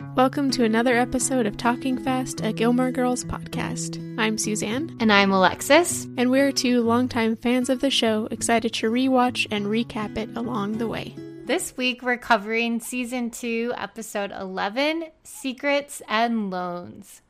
[0.00, 4.18] Welcome to another episode of Talking Fast, a Gilmore Girls podcast.
[4.18, 4.96] I'm Suzanne.
[4.98, 6.08] And I'm Alexis.
[6.16, 10.78] And we're two longtime fans of the show, excited to rewatch and recap it along
[10.78, 11.14] the way.
[11.44, 17.20] This week we're covering season 2, episode 11 Secrets and Loans.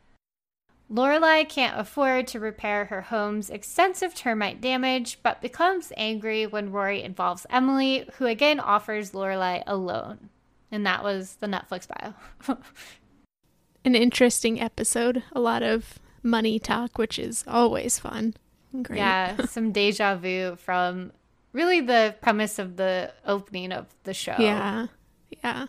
[0.90, 7.02] Lorelai can't afford to repair her home's extensive termite damage, but becomes angry when Rory
[7.02, 10.30] involves Emily, who again offers Lorelai a loan
[10.70, 12.56] and that was the Netflix bio.
[13.84, 15.22] An interesting episode.
[15.32, 18.34] A lot of money talk, which is always fun.
[18.82, 18.98] Great.
[18.98, 21.12] Yeah, some deja vu from
[21.52, 24.36] really the premise of the opening of the show.
[24.38, 24.86] Yeah.
[25.42, 25.66] Yeah.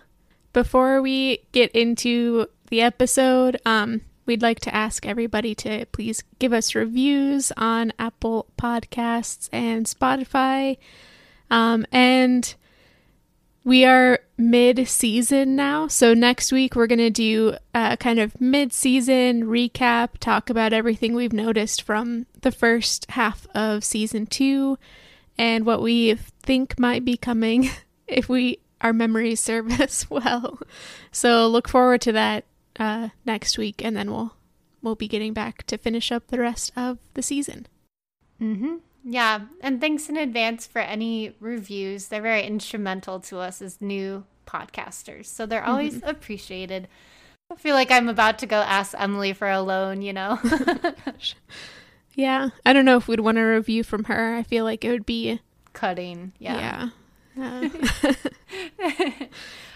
[0.53, 6.53] Before we get into the episode, um, we'd like to ask everybody to please give
[6.53, 10.77] us reviews on Apple Podcasts and Spotify.
[11.49, 12.53] Um, and
[13.63, 15.87] we are mid season now.
[15.87, 20.73] So next week we're going to do a kind of mid season recap, talk about
[20.73, 24.77] everything we've noticed from the first half of season two
[25.37, 27.69] and what we think might be coming
[28.07, 30.59] if we our memories serve us well.
[31.11, 32.45] So look forward to that
[32.79, 34.33] uh, next week and then we'll
[34.81, 37.67] we'll be getting back to finish up the rest of the season.
[38.41, 38.79] Mhm.
[39.03, 42.07] Yeah, and thanks in advance for any reviews.
[42.07, 46.09] They're very instrumental to us as new podcasters, so they're always mm-hmm.
[46.09, 46.87] appreciated.
[47.51, 50.39] I feel like I'm about to go ask Emily for a loan, you know?
[52.15, 54.35] yeah, I don't know if we'd want a review from her.
[54.35, 55.41] I feel like it would be
[55.73, 56.31] cutting.
[56.39, 56.89] Yeah.
[57.35, 57.63] Yeah.
[57.63, 57.69] Uh,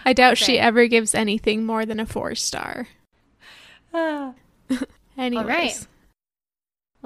[0.04, 0.44] I doubt okay.
[0.44, 2.88] she ever gives anything more than a four star.
[3.92, 4.32] Uh,
[5.18, 5.44] Anyways.
[5.44, 5.86] All right.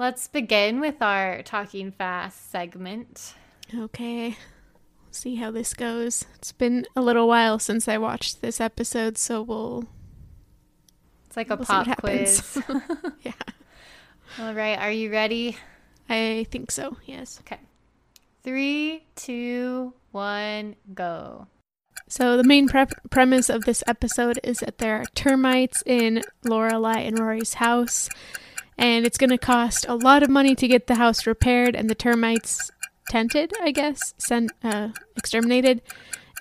[0.01, 3.35] Let's begin with our talking fast segment.
[3.71, 4.35] Okay.
[5.11, 6.25] See how this goes.
[6.37, 9.85] It's been a little while since I watched this episode, so we'll.
[11.27, 12.59] It's like a we'll pop quiz.
[13.21, 13.33] yeah.
[14.39, 14.79] All right.
[14.79, 15.55] Are you ready?
[16.09, 17.39] I think so, yes.
[17.41, 17.59] Okay.
[18.41, 21.45] Three, two, one, go.
[22.09, 27.07] So the main pre- premise of this episode is that there are termites in Lorelai
[27.07, 28.09] and Rory's house,
[28.81, 31.87] and it's going to cost a lot of money to get the house repaired and
[31.87, 32.71] the termites
[33.09, 35.83] tented, I guess, sent uh, exterminated.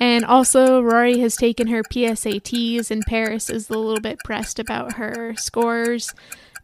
[0.01, 4.95] And also, Rory has taken her PSATs, and Paris is a little bit pressed about
[4.95, 6.15] her scores.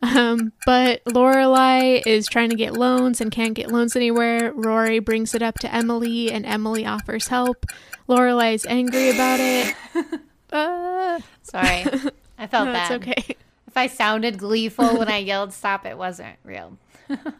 [0.00, 4.52] Um, but Lorelai is trying to get loans and can't get loans anywhere.
[4.54, 7.66] Rory brings it up to Emily, and Emily offers help.
[8.08, 9.74] Lorelai is angry about it.
[10.52, 11.84] Uh, Sorry,
[12.38, 12.92] I felt no, bad.
[12.92, 13.36] It's okay
[13.76, 16.78] if I sounded gleeful when I yelled stop, it wasn't real.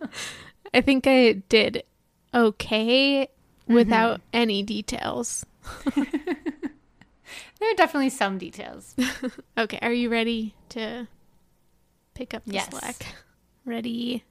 [0.75, 1.83] I think I did
[2.35, 3.29] okay
[3.67, 4.29] without mm-hmm.
[4.35, 5.47] any details.
[5.95, 6.05] there
[7.63, 8.95] are definitely some details.
[9.59, 11.09] okay, are you ready to
[12.13, 12.69] pick up the yes.
[12.69, 13.15] slack?
[13.65, 14.23] Ready,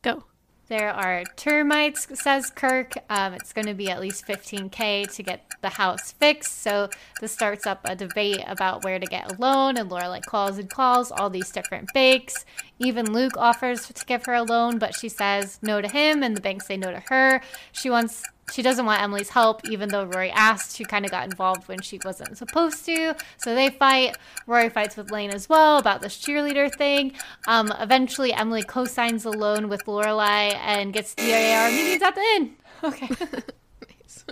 [0.00, 0.24] go.
[0.68, 2.94] There are termites, says Kirk.
[3.10, 6.62] Um, it's going to be at least 15K to get the house fixed.
[6.62, 6.88] So
[7.20, 9.76] this starts up a debate about where to get a loan.
[9.76, 12.46] And Lorelai calls and calls all these different banks.
[12.78, 16.34] Even Luke offers to give her a loan, but she says no to him, and
[16.34, 17.42] the banks say no to her.
[17.72, 18.22] She wants
[18.52, 20.76] she doesn't want Emily's help, even though Rory asked.
[20.76, 23.14] She kind of got involved when she wasn't supposed to.
[23.38, 24.16] So they fight.
[24.46, 27.12] Rory fights with Lane as well about this cheerleader thing.
[27.46, 32.24] Um, eventually, Emily co signs the loan with Lorelai and gets DAR meetings at the
[32.34, 32.56] end.
[32.82, 33.08] Okay.
[33.08, 34.24] nice.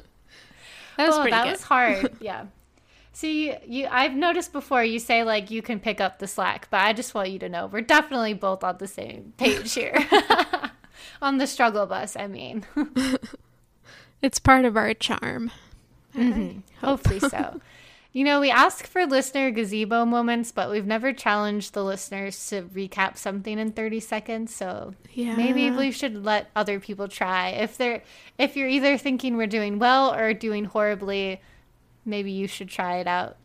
[0.98, 1.52] That was oh, that good.
[1.52, 2.16] was hard.
[2.20, 2.46] Yeah.
[3.14, 6.80] See, you I've noticed before you say like you can pick up the slack, but
[6.80, 9.96] I just want you to know we're definitely both on the same page here.
[11.22, 12.66] on the struggle bus, I mean.
[14.22, 15.50] It's part of our charm.
[16.14, 16.60] Mm-hmm.
[16.84, 17.60] Hopefully so.
[18.12, 22.62] You know, we ask for listener gazebo moments, but we've never challenged the listeners to
[22.62, 24.54] recap something in 30 seconds.
[24.54, 25.34] So yeah.
[25.34, 27.48] maybe we should let other people try.
[27.48, 28.02] If they're
[28.36, 31.40] if you're either thinking we're doing well or doing horribly,
[32.04, 33.38] maybe you should try it out.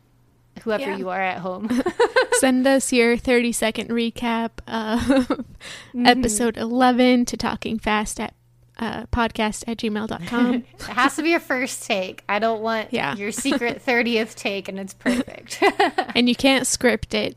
[0.64, 0.96] Whoever yeah.
[0.98, 1.70] you are at home.
[2.34, 6.04] Send us your 30 second recap of mm-hmm.
[6.04, 8.34] episode 11 to talking fast at
[8.78, 10.54] uh, podcast at gmail.com.
[10.74, 12.22] it has to be a first take.
[12.28, 13.16] I don't want Yeah.
[13.16, 15.62] your secret 30th take and it's perfect.
[16.14, 17.36] and you can't script it.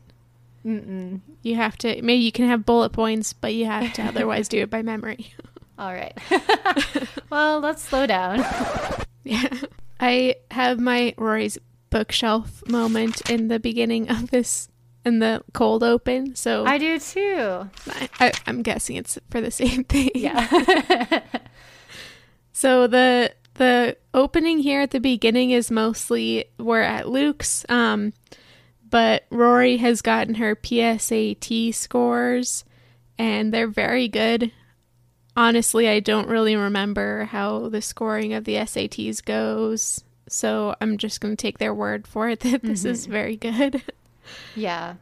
[0.64, 1.20] Mm-mm.
[1.42, 4.62] You have to, maybe you can have bullet points, but you have to otherwise do
[4.62, 5.32] it by memory.
[5.78, 6.16] All right.
[7.30, 8.44] well, let's slow down.
[9.24, 9.48] Yeah.
[9.98, 11.58] I have my Rory's
[11.90, 14.68] bookshelf moment in the beginning of this,
[15.04, 16.34] in the cold open.
[16.34, 17.68] So I do too.
[18.20, 20.10] I, I'm guessing it's for the same thing.
[20.14, 21.20] Yeah.
[22.52, 28.12] So the the opening here at the beginning is mostly we're at Luke's, um,
[28.88, 32.64] but Rory has gotten her PSAT scores,
[33.18, 34.52] and they're very good.
[35.36, 41.20] Honestly, I don't really remember how the scoring of the SATs goes, so I'm just
[41.20, 43.82] going to take their word for it that this is very good.
[44.54, 44.94] yeah.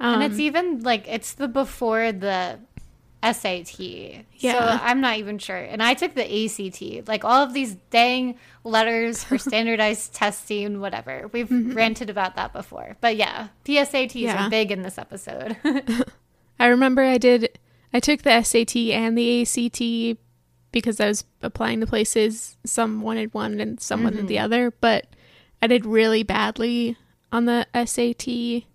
[0.00, 2.58] Um, and it's even like it's the before the
[3.22, 3.66] SAT.
[3.76, 4.78] So Yeah.
[4.82, 5.56] I'm not even sure.
[5.56, 7.06] And I took the ACT.
[7.08, 11.28] Like all of these dang letters for standardized testing, whatever.
[11.32, 12.96] We've ranted about that before.
[13.00, 14.46] But yeah, PSATs Yeah.
[14.46, 15.56] are big in this episode.
[16.58, 17.58] I remember I did
[17.94, 20.18] I took the SAT and the ACT
[20.72, 25.06] because I was applying to places some wanted one and some wanted the other, but
[25.60, 26.96] I did really badly
[27.32, 28.68] on the SAT,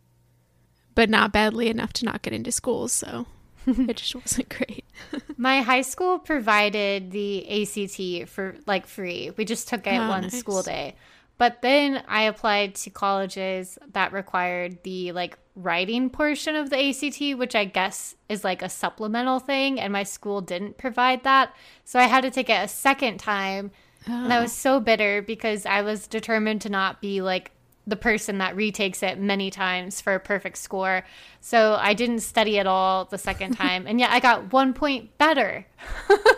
[0.95, 3.27] but not badly enough to not get into schools, so
[3.67, 4.83] it just wasn't great.
[5.37, 9.31] My high school provided the ACT for like free.
[9.37, 10.39] We just took it Oh, one nice.
[10.39, 10.95] school day.
[11.37, 17.37] But then I applied to colleges that required the like writing portion of the ACT,
[17.37, 21.53] which I guess is like a supplemental thing, and my school didn't provide that.
[21.85, 23.71] So I had to take it a second time.
[24.07, 24.43] And I oh.
[24.43, 27.51] was so bitter because I was determined to not be like
[27.87, 31.05] the person that retakes it many times for a perfect score.
[31.39, 33.87] So I didn't study at all the second time.
[33.87, 35.65] and yet I got one point better.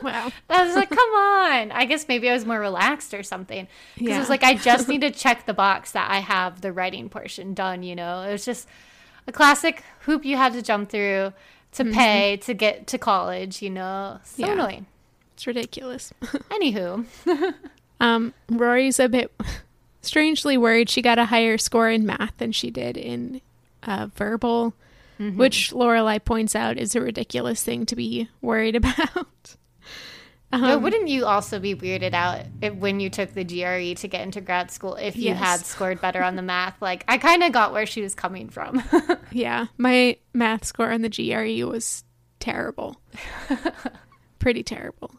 [0.01, 0.31] Wow.
[0.49, 1.71] I was like, come on.
[1.73, 3.67] I guess maybe I was more relaxed or something.
[3.97, 6.71] Because it was like, I just need to check the box that I have the
[6.71, 8.21] writing portion done, you know?
[8.21, 8.65] It was just
[9.27, 11.33] a classic hoop you had to jump through
[11.73, 14.19] to pay to get to college, you know?
[14.23, 14.53] So Yeah.
[14.53, 14.85] annoying.
[15.33, 16.13] It's ridiculous.
[16.49, 17.05] Anywho,
[17.99, 19.33] Um, Rory's a bit
[20.01, 23.41] strangely worried she got a higher score in math than she did in
[23.83, 24.73] uh, verbal,
[25.17, 29.55] which Lorelai points out is a ridiculous thing to be worried about.
[30.51, 34.07] Um, but wouldn't you also be weirded out if, when you took the GRE to
[34.07, 35.37] get into grad school if you Yes.
[35.39, 36.81] had scored better on the math?
[36.81, 38.81] Like, I kind of got where she was coming from.
[39.31, 42.03] Yeah, my math score on the GRE was
[42.39, 42.99] terrible.
[44.39, 45.11] Pretty terrible.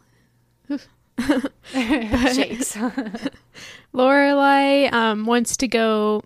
[1.73, 2.75] Shakes.
[3.93, 6.23] Lorelai um, wants to go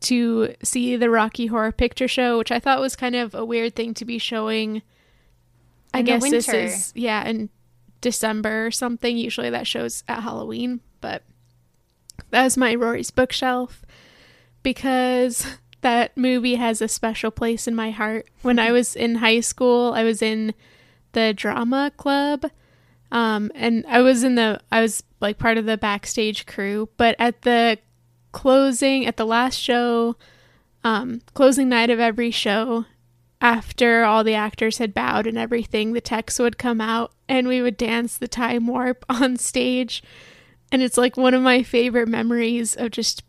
[0.00, 3.74] to see the Rocky Horror Picture Show, which I thought was kind of a weird
[3.74, 4.82] thing to be showing.
[5.92, 7.48] I In guess this is yeah in
[8.00, 9.16] December or something.
[9.16, 11.22] Usually that shows at Halloween, but
[12.30, 13.82] that was my Rory's bookshelf
[14.62, 15.46] because
[15.80, 18.26] that movie has a special place in my heart.
[18.42, 20.54] When I was in high school, I was in
[21.12, 22.50] the drama club.
[23.14, 27.14] Um, and I was in the, I was like part of the backstage crew, but
[27.20, 27.78] at the
[28.32, 30.16] closing, at the last show,
[30.82, 32.86] um, closing night of every show,
[33.40, 37.62] after all the actors had bowed and everything, the text would come out and we
[37.62, 40.02] would dance the time warp on stage.
[40.72, 43.22] And it's like one of my favorite memories of just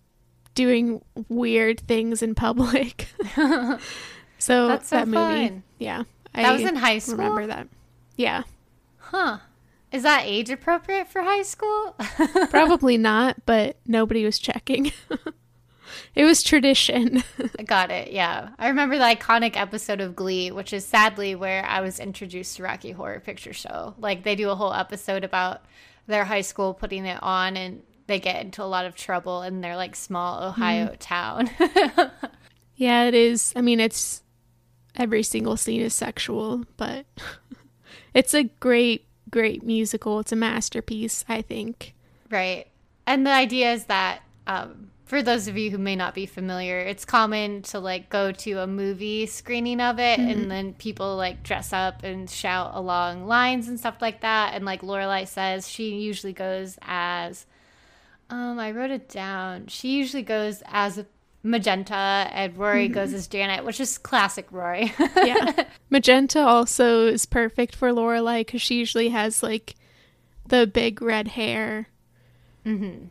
[0.55, 3.07] doing weird things in public.
[4.39, 5.63] so That's so that movie, fun.
[5.77, 7.17] yeah, That was in high school?
[7.17, 7.67] Remember that?
[8.15, 8.43] Yeah,
[8.97, 9.37] Huh.
[9.91, 11.95] Is that age appropriate for high school?
[12.49, 14.91] probably not, but nobody was checking.
[16.15, 17.23] it was tradition.
[17.57, 18.11] I Got it.
[18.11, 18.49] Yeah.
[18.57, 22.63] I remember the iconic episode of Glee, which is sadly where I was introduced to
[22.63, 23.95] Rocky Horror Picture Show.
[23.97, 25.63] Like they do a whole episode about
[26.07, 29.61] their high school putting it on and they get into a lot of trouble in
[29.61, 30.95] their like small Ohio mm-hmm.
[30.97, 31.49] town.
[32.75, 33.53] yeah, it is.
[33.55, 34.21] I mean, it's
[34.95, 37.05] every single scene is sexual, but
[38.13, 40.21] it's a great, great musical.
[40.21, 41.93] It's a masterpiece, I think.
[42.31, 42.67] Right.
[43.05, 46.79] And the idea is that um, for those of you who may not be familiar,
[46.79, 51.43] it's common to like go to a movie screening of it and then people like
[51.43, 54.53] dress up and shout along lines and stuff like that.
[54.53, 57.45] And like Lorelai says, she usually goes as
[58.29, 59.67] um I wrote it down.
[59.67, 60.97] She usually goes as
[61.45, 61.95] Magenta
[62.33, 64.91] and Rory goes as Janet, which is classic Rory.
[65.15, 65.65] Yeah.
[65.91, 69.75] Magenta also is perfect for Lorelai because she usually has like
[70.47, 71.87] the big red hair,
[72.65, 73.05] mm-hmm.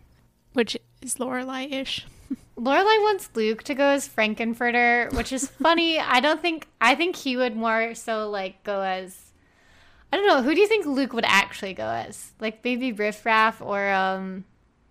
[0.52, 2.06] which is Lorelai ish.
[2.58, 5.98] Lorelai wants Luke to go as Frank-N-Furter, which is funny.
[6.00, 9.16] I don't think I think he would more so like go as
[10.12, 10.42] I don't know.
[10.42, 12.32] Who do you think Luke would actually go as?
[12.40, 14.44] Like maybe Riff Raff or um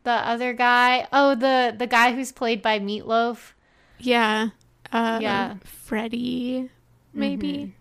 [0.04, 1.08] the other guy?
[1.12, 3.54] Oh, the the guy who's played by Meatloaf.
[4.00, 4.50] Yeah.
[4.92, 5.56] Uh, Yeah.
[5.64, 6.70] Freddie,
[7.14, 7.74] maybe.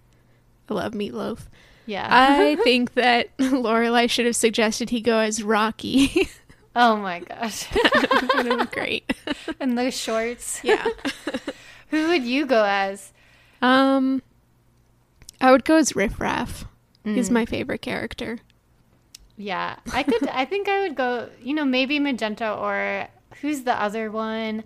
[0.69, 1.49] I love Meatloaf.
[1.87, 2.07] Yeah.
[2.11, 6.29] I think that Lorelai should have suggested he go as Rocky.
[6.76, 7.64] oh my gosh.
[7.71, 9.12] that would have been great.
[9.61, 10.61] and those shorts.
[10.64, 10.87] Yeah.
[11.88, 13.12] Who would you go as?
[13.61, 14.23] Um,
[15.41, 16.64] I would go as Riff Raff.
[17.05, 18.38] He's my favorite character.
[19.42, 20.28] Yeah, I could.
[20.28, 21.28] I think I would go.
[21.42, 23.08] You know, maybe Magenta or
[23.40, 24.62] who's the other one?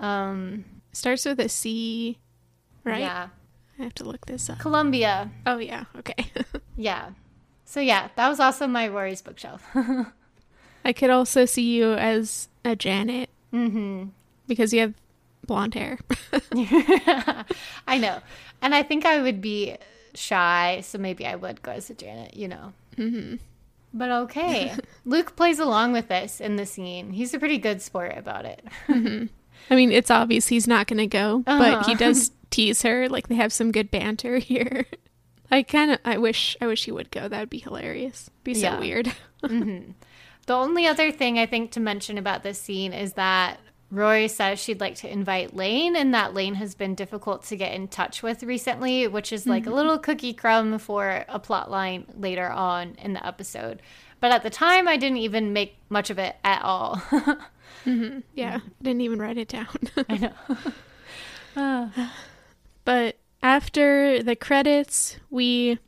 [0.00, 2.16] Um, Starts with a C,
[2.84, 3.00] right?
[3.00, 3.28] Yeah,
[3.78, 4.58] I have to look this up.
[4.60, 5.30] Columbia.
[5.44, 5.84] Oh yeah.
[5.98, 6.16] Okay.
[6.80, 7.10] Yeah.
[7.64, 9.66] So yeah, that was also my Rory's bookshelf.
[10.84, 14.04] I could also see you as a Janet hmm
[14.46, 14.94] because you have
[15.44, 15.98] blonde hair.
[17.86, 18.22] I know,
[18.62, 19.76] and I think I would be
[20.14, 22.36] shy, so maybe I would go as a Janet.
[22.36, 22.72] You know.
[22.96, 23.36] hmm
[23.92, 27.12] But okay, Luke plays along with this in the scene.
[27.12, 28.64] He's a pretty good sport about it.
[28.88, 31.84] I mean, it's obvious he's not going to go, but Uh-huh.
[31.86, 33.08] he does tease her.
[33.08, 34.86] Like they have some good banter here.
[35.50, 37.26] I kind of, I wish, I wish he would go.
[37.28, 38.28] That would be hilarious.
[38.44, 38.78] Be so Yeah.
[38.80, 39.12] weird.
[40.46, 43.58] The only other thing I think to mention about this scene is that
[43.90, 47.72] Rory says she'd like to invite Lane, and that Lane has been difficult to get
[47.72, 49.76] in touch with recently, which is like a mm-hmm.
[49.76, 53.80] little cookie crumb for a plot line later on in the episode.
[54.20, 57.02] But at the time, I didn't even make much of it at all.
[57.84, 58.20] Mm-hmm.
[58.34, 59.68] Yeah, I didn't even write it down.
[60.08, 60.32] I
[61.56, 61.90] know.
[62.84, 65.78] But after the credits, we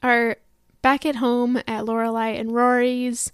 [0.00, 0.36] are
[0.80, 3.32] back at home at Lorelai and Rory's.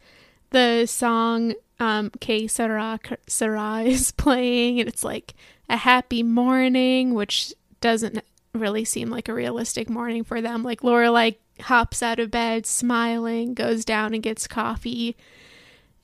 [0.50, 5.34] The song um, Que Sera, Sera is playing, and it's like
[5.68, 8.22] a happy morning, which doesn't
[8.54, 10.62] really seem like a realistic morning for them.
[10.62, 15.16] Like Lorelai hops out of bed, smiling, goes down and gets coffee,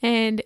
[0.03, 0.43] and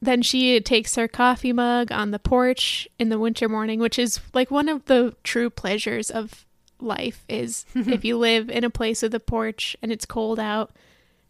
[0.00, 4.20] then she takes her coffee mug on the porch in the winter morning, which is
[4.34, 6.44] like one of the true pleasures of
[6.78, 10.72] life is if you live in a place with a porch and it's cold out,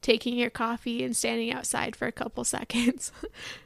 [0.06, 3.10] taking your coffee and standing outside for a couple seconds.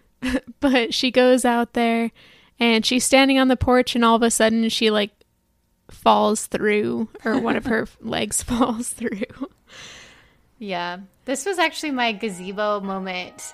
[0.60, 2.10] but she goes out there
[2.58, 5.10] and she's standing on the porch and all of a sudden she like
[5.90, 9.50] falls through or one of her legs falls through.
[10.58, 11.00] Yeah.
[11.26, 13.52] This was actually my gazebo moment.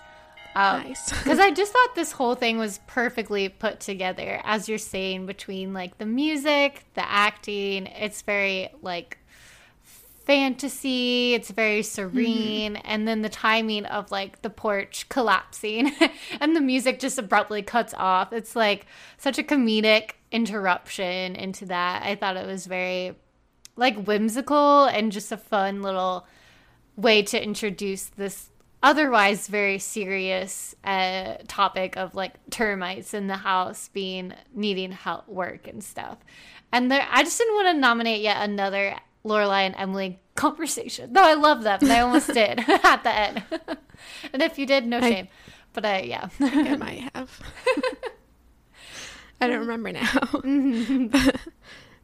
[0.55, 1.11] Um, Nice.
[1.11, 5.75] Because I just thought this whole thing was perfectly put together, as you're saying, between
[5.75, 7.87] like the music, the acting.
[7.87, 9.19] It's very like
[10.27, 15.93] fantasy, it's very serene, and then the timing of like the porch collapsing
[16.41, 18.33] and the music just abruptly cuts off.
[18.33, 22.03] It's like such a comedic interruption into that.
[22.03, 23.15] I thought it was very
[23.77, 26.27] like whimsical and just a fun little
[26.97, 28.51] way to introduce this
[28.83, 35.69] otherwise very serious uh, topic of like termites in the house being needing help work
[35.69, 36.19] and stuff.
[36.73, 41.13] And there, I just didn't want to nominate yet another Lorelai and Emily conversation.
[41.13, 43.43] Though I love them, and I almost did at the end.
[44.33, 45.29] and if you did, no I- shame.
[45.73, 47.41] But uh, I, yeah, I might have.
[49.43, 50.07] I don't remember now.
[50.07, 51.09] Mm-hmm.
[51.09, 51.39] but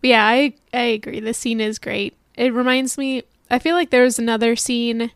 [0.02, 1.20] yeah, I I agree.
[1.20, 2.14] The scene is great.
[2.36, 3.22] It reminds me.
[3.50, 5.10] I feel like there was another scene,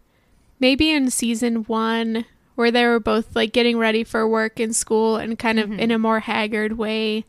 [0.58, 5.16] maybe in season one, where they were both like getting ready for work and school,
[5.16, 5.90] and kind of in mm-hmm.
[5.90, 7.26] a more haggard way,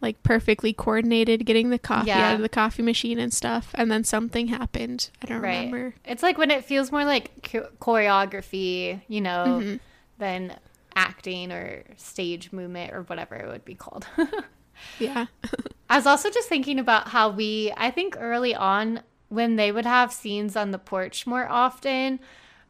[0.00, 2.28] like perfectly coordinated, getting the coffee Yeah.
[2.30, 3.70] out of the coffee machine and stuff.
[3.74, 5.10] And then something happened.
[5.22, 5.56] I don't right.
[5.66, 5.94] remember.
[6.04, 9.78] It's like when it feels more like cho- choreography, you know,
[10.18, 10.56] than
[10.94, 14.06] acting or stage movement or whatever it would be called.
[15.00, 15.26] Yeah.
[15.90, 19.86] I was also just thinking about how we, I think early on, when they would
[19.86, 22.20] have scenes on the porch more often,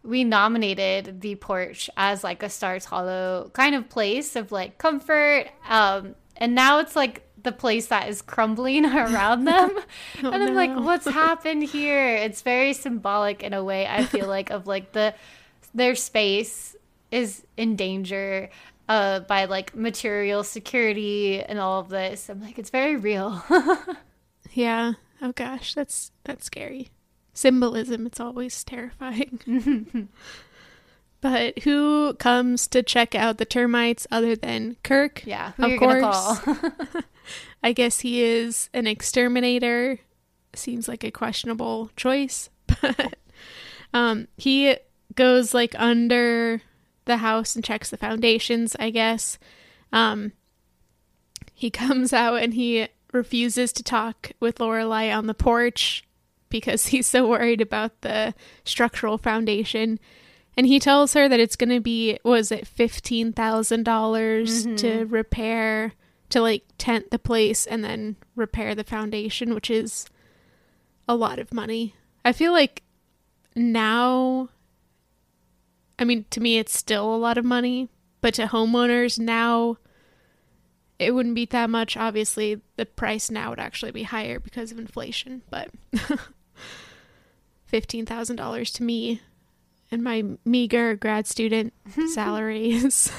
[0.03, 5.49] we nominated the porch as like a Stars Hollow kind of place of like comfort.
[5.69, 9.79] Um, and now it's like the place that is crumbling around them.
[10.19, 12.17] and I'm like, what's happened here?
[12.17, 15.15] It's very symbolic in a way, I feel like, of like the
[15.75, 16.75] their space
[17.11, 18.49] is in danger
[18.89, 22.31] uh, by like material security and all of this.
[22.31, 23.45] I'm like, it's very real.
[24.53, 24.95] Yeah.
[25.21, 26.89] Oh gosh, that's that's scary.
[27.33, 30.09] Symbolism, it's always terrifying.
[31.21, 35.23] But who comes to check out the termites other than Kirk?
[35.27, 36.41] yeah, who of course.
[37.63, 39.99] I guess he is an exterminator.
[40.55, 43.19] Seems like a questionable choice, but
[43.93, 44.77] um he
[45.15, 46.63] goes like under
[47.05, 49.39] the house and checks the foundations, I guess.
[49.93, 50.33] Um
[51.55, 56.05] he comes out and he refuses to talk with Lorelai on the porch
[56.51, 58.35] because he's so worried about the
[58.65, 59.99] structural foundation.
[60.59, 63.33] And he tells her that it's going to be, was it $15,000
[63.85, 64.75] mm-hmm.
[64.75, 65.93] to repair,
[66.31, 70.07] to like tent the place and then repair the foundation, which is
[71.07, 71.95] a lot of money.
[72.25, 72.83] I feel like
[73.55, 74.49] now,
[75.97, 77.89] I mean, to me, it's still a lot of money,
[78.21, 79.77] but to homeowners now,
[80.99, 81.97] it wouldn't be that much.
[81.97, 85.71] Obviously, the price now would actually be higher because of inflation, but
[87.73, 89.21] $15,000 to me
[89.91, 91.73] and my meager grad student
[92.15, 93.11] salary is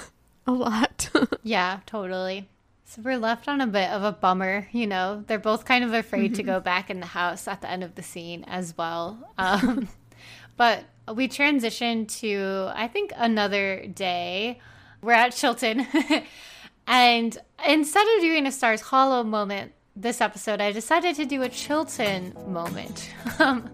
[0.48, 1.10] a lot.
[1.44, 2.48] Yeah, totally.
[2.86, 5.24] So we're left on a bit of a bummer, you know.
[5.28, 7.96] They're both kind of afraid to go back in the house at the end of
[7.96, 9.18] the scene as well.
[9.38, 9.88] Um,
[10.58, 14.60] but we transition to, I think, another day.
[15.02, 15.88] We're at Chilton.
[16.88, 21.50] and instead of doing a Stars Hollow moment this episode, I decided to do a
[21.50, 23.10] Chilton moment.
[23.40, 23.70] Um,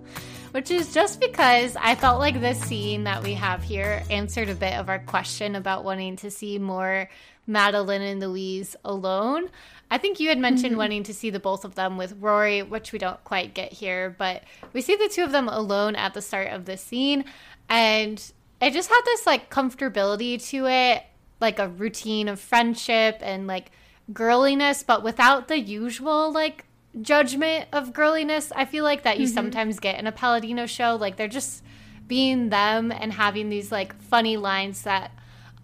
[0.55, 4.55] which is just because I felt like this scene that we have here answered a
[4.55, 7.09] bit of our question about wanting to see more
[7.45, 9.49] Madeline and Louise alone.
[9.91, 10.77] I think you had mentioned mm-hmm.
[10.77, 14.15] wanting to see the both of them with Rory, which we don't quite get here,
[14.17, 17.25] but we see the two of them alone at the start of the scene.
[17.67, 18.23] And
[18.61, 21.03] it just had this like comfortability to it,
[21.41, 23.71] like a routine of friendship and like
[24.13, 26.64] girliness, but without the usual like
[27.01, 28.51] judgment of girliness.
[28.55, 30.95] I feel like that you sometimes get in a Palladino show.
[30.95, 31.63] Like they're just
[32.07, 35.11] being them and having these like funny lines that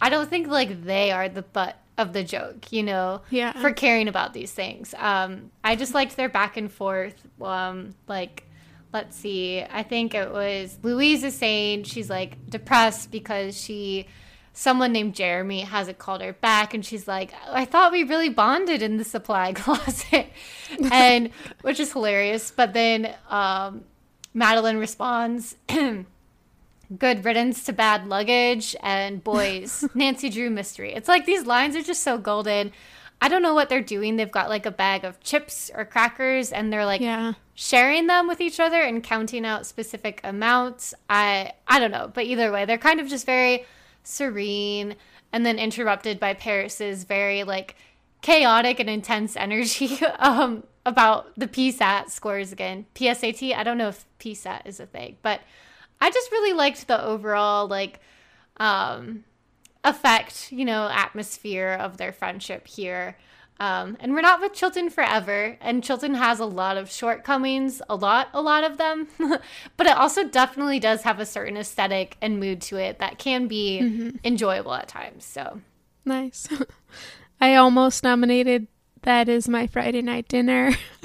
[0.00, 3.52] I don't think like they are the butt of the joke, you know, Yeah.
[3.60, 4.94] for caring about these things.
[4.98, 7.14] Um, I just liked their back and forth.
[7.40, 8.48] Um, like,
[8.92, 14.06] let's see, I think it was Louise is saying she's like depressed because she,
[14.52, 18.82] someone named Jeremy hasn't called her back, and she's like, I thought we really bonded
[18.82, 20.26] in the supply closet,
[20.90, 21.30] and
[21.62, 22.50] which is hilarious.
[22.50, 23.84] But then um,
[24.34, 25.56] Madeline responds.
[26.98, 31.80] good riddance to bad luggage and boys nancy drew mystery it's like these lines are
[31.80, 32.70] just so golden
[33.22, 36.52] i don't know what they're doing they've got like a bag of chips or crackers
[36.52, 37.32] and they're like yeah.
[37.54, 42.24] sharing them with each other and counting out specific amounts i i don't know but
[42.24, 43.64] either way they're kind of just very
[44.02, 44.96] serene
[45.32, 47.76] and then interrupted by paris's very like
[48.20, 54.04] chaotic and intense energy um about the psat scores again psat i don't know if
[54.18, 55.40] psat is a thing but
[56.02, 58.00] I just really liked the overall like
[58.56, 59.22] um
[59.84, 63.16] effect, you know, atmosphere of their friendship here.
[63.62, 67.94] Um, and we're not with Chilton forever, and Chilton has a lot of shortcomings, a
[67.94, 69.06] lot, a lot of them,
[69.76, 73.46] but it also definitely does have a certain aesthetic and mood to it that can
[73.46, 75.24] be enjoyable at times.
[75.24, 75.60] So,
[76.04, 76.48] Nice.
[77.40, 78.66] I almost nominated
[79.02, 80.68] that as my Friday night dinner.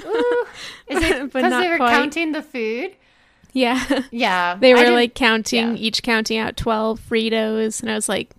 [0.88, 1.90] is it But because they were quite.
[1.92, 2.96] counting the food?
[3.52, 4.02] yeah.
[4.10, 5.82] Yeah, They were like counting, yeah.
[5.82, 7.82] each counting out 12 Fritos.
[7.82, 8.30] And I was like,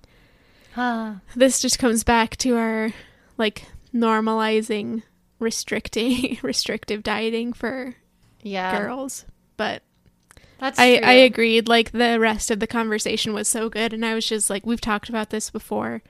[0.76, 2.92] Ah, this just comes back to our
[3.38, 5.04] like normalizing
[5.40, 7.96] restricting restrictive dieting for
[8.42, 9.26] yeah, girls.
[9.58, 9.84] But
[10.60, 11.08] that's I, true.
[11.08, 11.68] I agreed.
[11.68, 14.82] Like the rest of the conversation was so good, and I was just like, we've
[14.82, 16.02] talked about this before.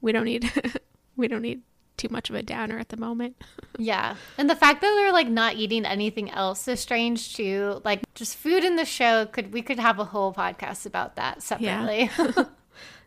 [0.00, 0.50] We don't need
[1.16, 1.62] we don't need
[1.96, 3.36] too much of a downer at the moment.
[3.78, 4.16] Yeah.
[4.36, 7.80] And the fact that they're like not eating anything else is strange too.
[7.86, 11.42] Like just food in the show could we could have a whole podcast about that
[11.42, 12.10] separately.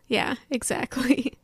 [0.08, 1.34] Yeah, exactly.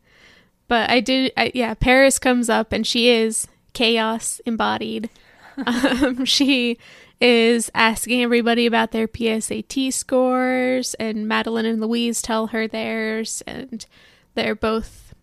[0.68, 5.11] But I did, I, yeah, Paris comes up and she is chaos embodied.
[5.66, 6.79] um, she
[7.20, 13.87] is asking everybody about their PSAT scores, and Madeline and Louise tell her theirs, and
[14.35, 15.14] they're both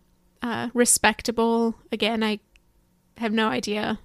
[0.41, 1.75] uh, respectable.
[1.91, 2.39] Again, I
[3.17, 3.99] have no idea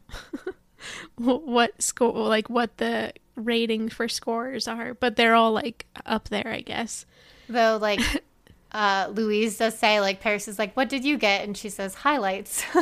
[1.15, 6.49] what score, like what the rating for scores are, but they're all like up there,
[6.49, 7.07] I guess.
[7.49, 8.01] Though like
[8.75, 11.45] uh Louise does say like Paris is like, What did you get?
[11.45, 12.63] And she says highlights.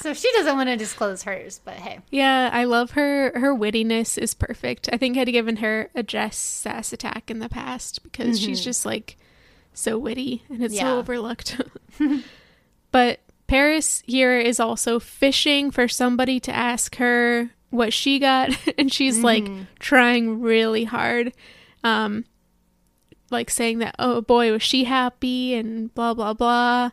[0.00, 2.00] So she doesn't want to disclose hers, but hey.
[2.10, 3.30] Yeah, I love her.
[3.38, 4.88] Her wittiness is perfect.
[4.92, 8.84] I think I'd given her a Jess Sass attack in the past because she's just
[8.84, 9.16] like
[9.72, 10.82] so witty and it's Yeah.
[10.82, 11.60] so overlooked.
[12.90, 18.92] but Paris here is also fishing for somebody to ask her what she got, and
[18.92, 19.46] she's like
[19.78, 21.32] trying really hard.
[21.84, 22.24] Um,
[23.32, 26.90] like saying that, oh boy, was she happy and blah blah blah.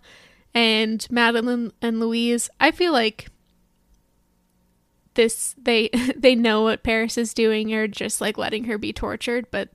[0.53, 3.27] And Madeline and Louise, I feel like
[5.15, 9.47] this they they know what Paris is doing or just like letting her be tortured,
[9.51, 9.69] but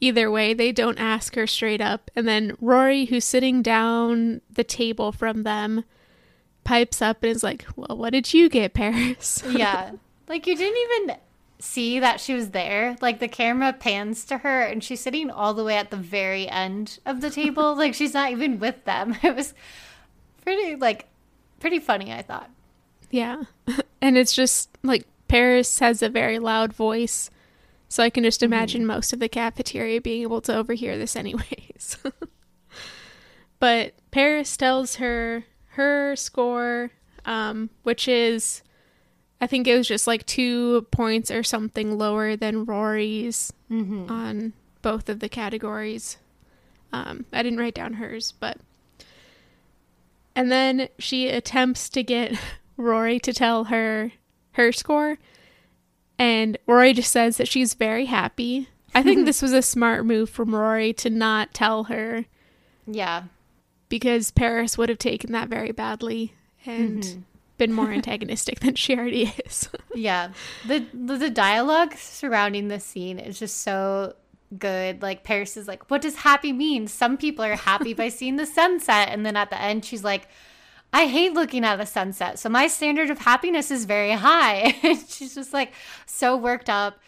[0.00, 2.10] either way they don't ask her straight up.
[2.14, 5.84] And then Rory, who's sitting down the table from them,
[6.64, 9.92] pipes up and is like, "Well, what did you get, Paris?" Yeah.
[10.28, 11.16] like you didn't even
[11.62, 12.96] see that she was there.
[13.00, 16.48] Like the camera pans to her and she's sitting all the way at the very
[16.48, 17.74] end of the table.
[17.76, 19.16] like she's not even with them.
[19.22, 19.54] It was
[20.42, 21.06] pretty like
[21.60, 22.50] pretty funny, I thought.
[23.10, 23.44] Yeah.
[24.00, 27.30] and it's just like Paris has a very loud voice.
[27.88, 28.88] So I can just imagine mm-hmm.
[28.88, 31.98] most of the cafeteria being able to overhear this anyways.
[33.58, 35.44] but Paris tells her
[35.74, 36.90] her score
[37.24, 38.62] um, which is
[39.42, 44.08] I think it was just like two points or something lower than Rory's mm-hmm.
[44.08, 44.52] on
[44.82, 46.16] both of the categories.
[46.92, 48.58] Um, I didn't write down hers, but.
[50.36, 52.38] And then she attempts to get
[52.76, 54.12] Rory to tell her
[54.52, 55.18] her score.
[56.20, 58.68] And Rory just says that she's very happy.
[58.94, 62.26] I think this was a smart move from Rory to not tell her.
[62.86, 63.24] Yeah.
[63.88, 66.34] Because Paris would have taken that very badly.
[66.64, 67.02] And.
[67.02, 67.20] Mm-hmm
[67.58, 69.68] been more antagonistic than she already is.
[69.94, 70.30] yeah.
[70.66, 74.14] The, the the dialogue surrounding this scene is just so
[74.58, 75.02] good.
[75.02, 76.88] Like Paris is like, "What does happy mean?
[76.88, 80.28] Some people are happy by seeing the sunset." And then at the end she's like,
[80.92, 82.38] I hate looking at the sunset.
[82.38, 84.72] So my standard of happiness is very high.
[85.08, 85.72] she's just like
[86.04, 86.98] so worked up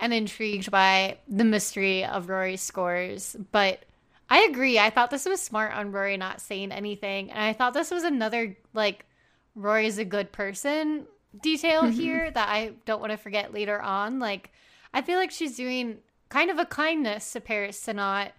[0.00, 3.36] and intrigued by the mystery of Rory's scores.
[3.52, 3.84] But
[4.30, 4.78] I agree.
[4.78, 7.30] I thought this was smart on Rory not saying anything.
[7.30, 9.04] And I thought this was another like
[9.54, 11.06] Rory is a good person
[11.40, 11.92] detail mm-hmm.
[11.92, 14.18] here that I don't want to forget later on.
[14.18, 14.50] Like,
[14.92, 18.32] I feel like she's doing kind of a kindness to Paris to not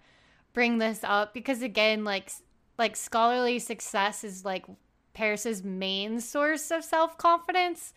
[0.52, 2.30] bring this up because again, like
[2.78, 4.66] like scholarly success is like
[5.14, 7.92] Paris's main source of self confidence,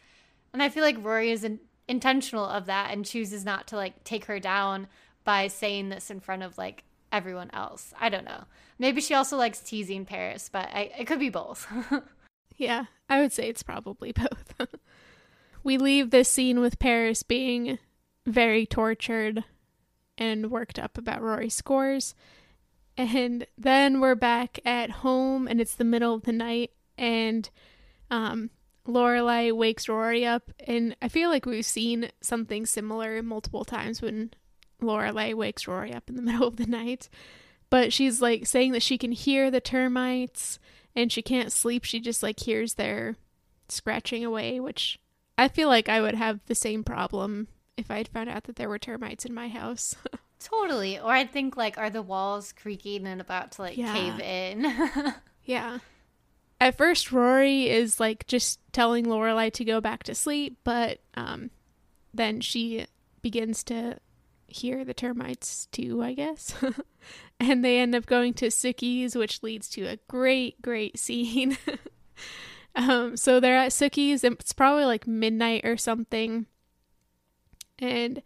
[0.54, 4.04] and I feel like Rory is in- intentional of that and chooses not to like
[4.04, 4.88] take her down
[5.24, 7.94] by saying this in front of like everyone else.
[8.00, 8.46] I don't know.
[8.78, 11.68] Maybe she also likes teasing Paris, but I, it could be both.
[12.60, 14.12] Yeah, I would say it's probably
[14.60, 14.76] both.
[15.64, 17.80] we leave this scene with Paris being
[18.28, 19.46] very tortured
[20.18, 22.14] and worked up about Rory's scores.
[22.98, 27.50] And then we're back at home and it's the middle of the night and
[28.12, 28.50] um
[28.86, 34.32] Lorelai wakes Rory up and I feel like we've seen something similar multiple times when
[34.82, 37.08] Lorelai wakes Rory up in the middle of the night.
[37.70, 40.60] But she's like saying that she can hear the termites
[40.96, 41.84] and she can't sleep.
[41.84, 43.16] She just like hears their
[43.68, 45.00] scratching away, which
[45.38, 47.48] I feel like I would have the same problem
[47.78, 49.96] if I'd found out that there were termites in my house.
[50.40, 51.00] totally.
[51.00, 53.94] Or I'd think like, are the walls creaking and about to like yeah.
[53.94, 55.14] cave in?
[55.46, 55.80] yeah.
[56.62, 61.52] At first, Rory is like just telling Lorelai to go back to sleep, but um,
[62.14, 62.86] then she
[63.22, 63.98] begins to
[64.52, 66.56] hear the termites too, I guess.
[67.40, 71.58] and they end up going to Sookie's, which leads to a great, great scene.
[72.76, 76.46] um, so they're at Sookie's, and it's probably like midnight or something.
[77.80, 78.22] And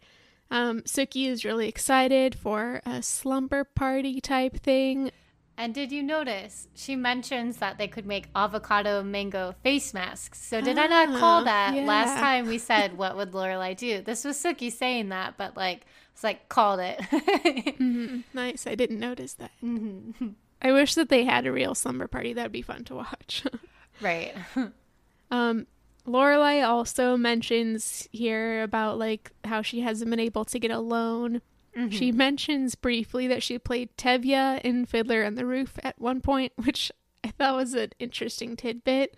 [0.50, 5.10] um, Sookie is really excited for a slumber party type thing.
[5.56, 10.42] And did you notice she mentions that they could make avocado mango face masks?
[10.42, 11.84] So did I not call ah, that yeah.
[11.84, 14.02] last time we said what would Lorelai do?
[14.02, 16.98] This was Sookie saying that, but like it's like called it.
[17.10, 18.20] mm-hmm.
[18.32, 18.68] Nice.
[18.68, 19.50] I didn't notice that.
[19.62, 20.28] Mm-hmm.
[20.62, 22.32] I wish that they had a real slumber party.
[22.32, 23.44] That'd be fun to watch.
[24.00, 24.32] right.
[25.32, 25.66] um,
[26.06, 31.42] Lorelai also mentions here about like how she hasn't been able to get a loan.
[31.76, 31.88] Mm-hmm.
[31.88, 36.52] She mentions briefly that she played Tevye in Fiddler on the Roof at one point,
[36.54, 36.92] which
[37.24, 39.16] I thought was an interesting tidbit.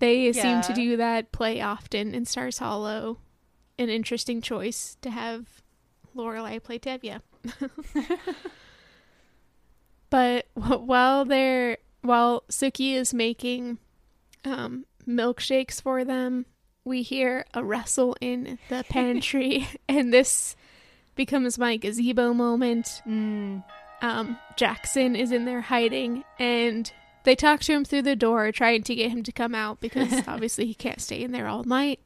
[0.00, 0.32] They yeah.
[0.32, 3.20] seem to do that play often in Stars Hollow.
[3.78, 5.63] An interesting choice to have
[6.14, 7.20] Lorelai play Tevye.
[10.10, 13.78] but while they're while Sookie is making
[14.44, 16.46] um, milkshakes for them,
[16.84, 20.56] we hear a rustle in the pantry, and this
[21.14, 23.02] becomes my gazebo moment.
[23.06, 23.64] Mm.
[24.02, 26.92] Um, Jackson is in there hiding, and
[27.24, 30.12] they talk to him through the door, trying to get him to come out because
[30.28, 32.00] obviously he can't stay in there all night.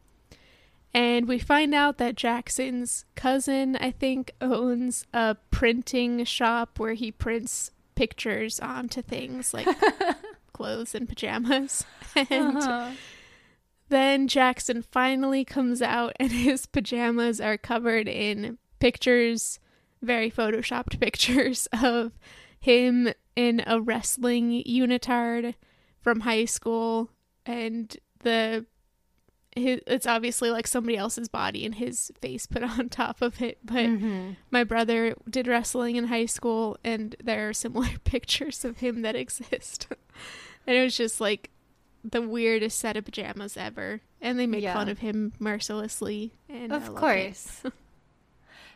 [0.95, 7.13] And we find out that Jackson's cousin, I think, owns a printing shop where he
[7.13, 9.69] prints pictures onto things like
[10.53, 11.85] clothes and pajamas.
[12.31, 12.91] And uh-huh.
[13.91, 19.61] then Jackson finally comes out, and his pajamas are covered in pictures,
[20.03, 22.13] very photoshopped pictures of
[22.59, 25.55] him in a wrestling unitard
[26.01, 27.11] from high school.
[27.47, 28.67] And the
[29.59, 33.59] his, it's obviously like somebody else's body and his face put on top of it.
[33.65, 34.33] But mm-hmm.
[34.51, 39.17] my brother did wrestling in high school, and there are similar pictures of him that
[39.17, 39.89] exist.
[40.67, 41.51] and it was just like
[42.05, 44.75] the weirdest set of pajamas ever, and they make Yeah.
[44.75, 46.33] fun of him mercilessly.
[46.49, 47.63] And Of course.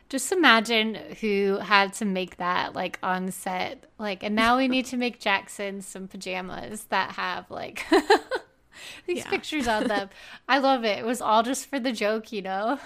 [0.09, 3.85] Just imagine who had to make that like on set.
[3.97, 7.83] Like, and now we need to make Jackson some pajamas that have like
[9.07, 9.29] these Yeah.
[9.29, 10.09] pictures on them.
[10.47, 10.99] I love it.
[10.99, 12.79] It was all just for the joke, you know?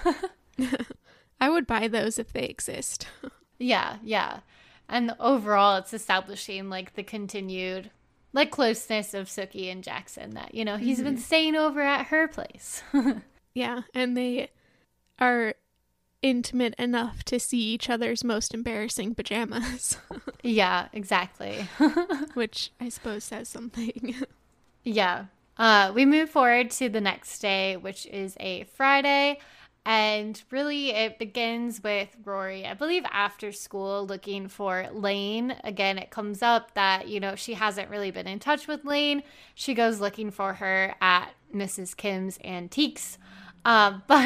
[1.42, 3.08] I would buy those if they exist.
[3.60, 4.40] yeah, yeah.
[4.90, 7.92] And overall, it's establishing like the continued
[8.34, 11.22] like closeness of Sookie and Jackson that, you know, he's been mm-hmm.
[11.22, 12.84] staying over at her place.
[13.54, 14.50] yeah, and they
[15.20, 15.56] are
[16.22, 19.98] intimate enough to see each other's most embarrassing pajamas,
[20.44, 21.68] yeah, exactly.
[22.34, 24.16] which I suppose says something.
[24.84, 25.26] Yeah.
[25.58, 29.40] Uh, we move forward to the next day, which is a Friday.
[29.86, 35.56] And really, it begins with Rory, I believe, after school looking for Lane.
[35.64, 39.24] Again, it comes up that, you know, she hasn't really been in touch with Lane.
[39.56, 41.96] She goes looking for her at Mrs.
[41.96, 43.18] Kim's Antiques.
[43.64, 44.26] Um, but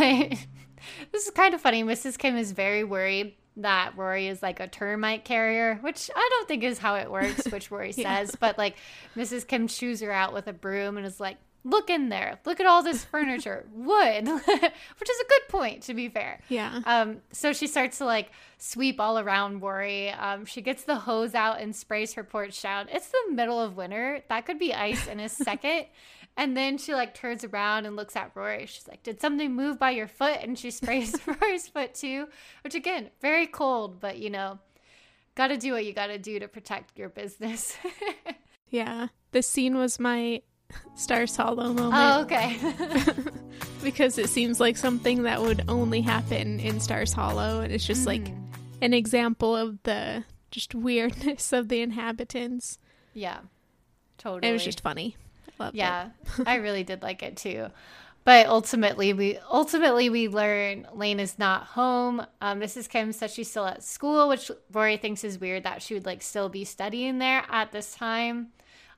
[1.11, 1.83] this is kind of funny.
[1.83, 2.17] Mrs.
[2.17, 6.63] Kim is very worried that Rory is like a termite carrier, which I don't think
[6.63, 8.17] is how it works, which Rory Yeah.
[8.23, 8.35] says.
[8.39, 8.75] But like
[9.15, 9.47] Mrs.
[9.47, 12.39] Kim shoos her out with a broom and is like, look in there.
[12.45, 16.39] Look at all this furniture, wood, which is a good point, to be fair.
[16.49, 16.81] yeah.
[16.85, 20.09] Um, so she starts to like sweep all around Rory.
[20.11, 22.87] Um, she gets the hose out and sprays her porch down.
[22.91, 24.21] It's the middle of winter.
[24.29, 25.85] That could be ice in a second.
[26.37, 28.65] And then she like turns around and looks at Rory.
[28.65, 32.27] She's like, "Did something move by your foot?" And she sprays Rory's foot too,
[32.63, 34.59] which again, very cold, but you know,
[35.35, 37.77] got to do what you got to do to protect your business.
[38.69, 39.07] Yeah.
[39.33, 40.41] This scene was my
[40.95, 42.57] Stars Hollow moment oh, okay.
[43.83, 48.07] because it seems like something that would only happen in Stars Hollow, and it's just
[48.07, 48.83] like Mm-hmm.
[48.83, 52.77] an example of the just weirdness of the inhabitants.
[53.13, 53.39] yeah,
[54.17, 54.49] totally.
[54.49, 55.17] It was just funny.
[55.61, 56.09] Loved yeah
[56.45, 57.67] i really did like it too.
[58.23, 62.25] But ultimately we ultimately we learn lane is not home.
[62.41, 65.93] Um, mrs kim says she's still at school which rory thinks is weird that she
[65.95, 68.49] would like still be studying there at this time.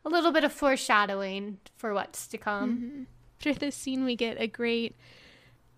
[0.05, 3.07] A little bit of foreshadowing for what's to come.
[3.37, 4.95] After this scene, we get a great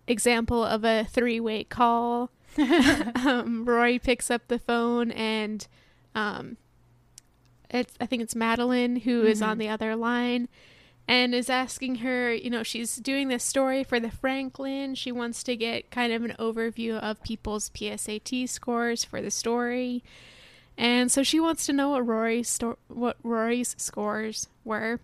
[0.07, 2.29] example of a three-way call.
[2.57, 5.67] um, Rory picks up the phone, and
[6.13, 6.57] um,
[7.69, 10.47] it's I think it's Madeline who is on the other line,
[11.07, 12.33] and is asking her.
[12.33, 14.95] You know, she's doing this story for the Franklin.
[14.95, 20.03] She wants to get kind of an overview of people's PSAT scores for the story.
[20.77, 24.99] And so she wants to know what Rory's sto- what Rory's scores were.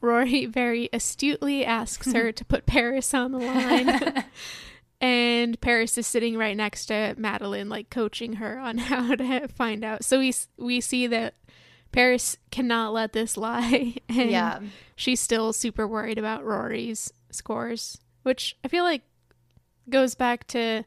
[0.00, 4.24] Rory very astutely asks her to put Paris on the line.
[5.00, 9.84] and Paris is sitting right next to Madeline like coaching her on how to find
[9.84, 10.04] out.
[10.04, 11.34] So we we see that
[11.92, 14.60] Paris cannot let this lie and Yeah.
[14.96, 19.02] she's still super worried about Rory's scores, which I feel like
[19.88, 20.84] goes back to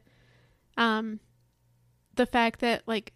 [0.76, 1.18] um
[2.14, 3.12] the fact that like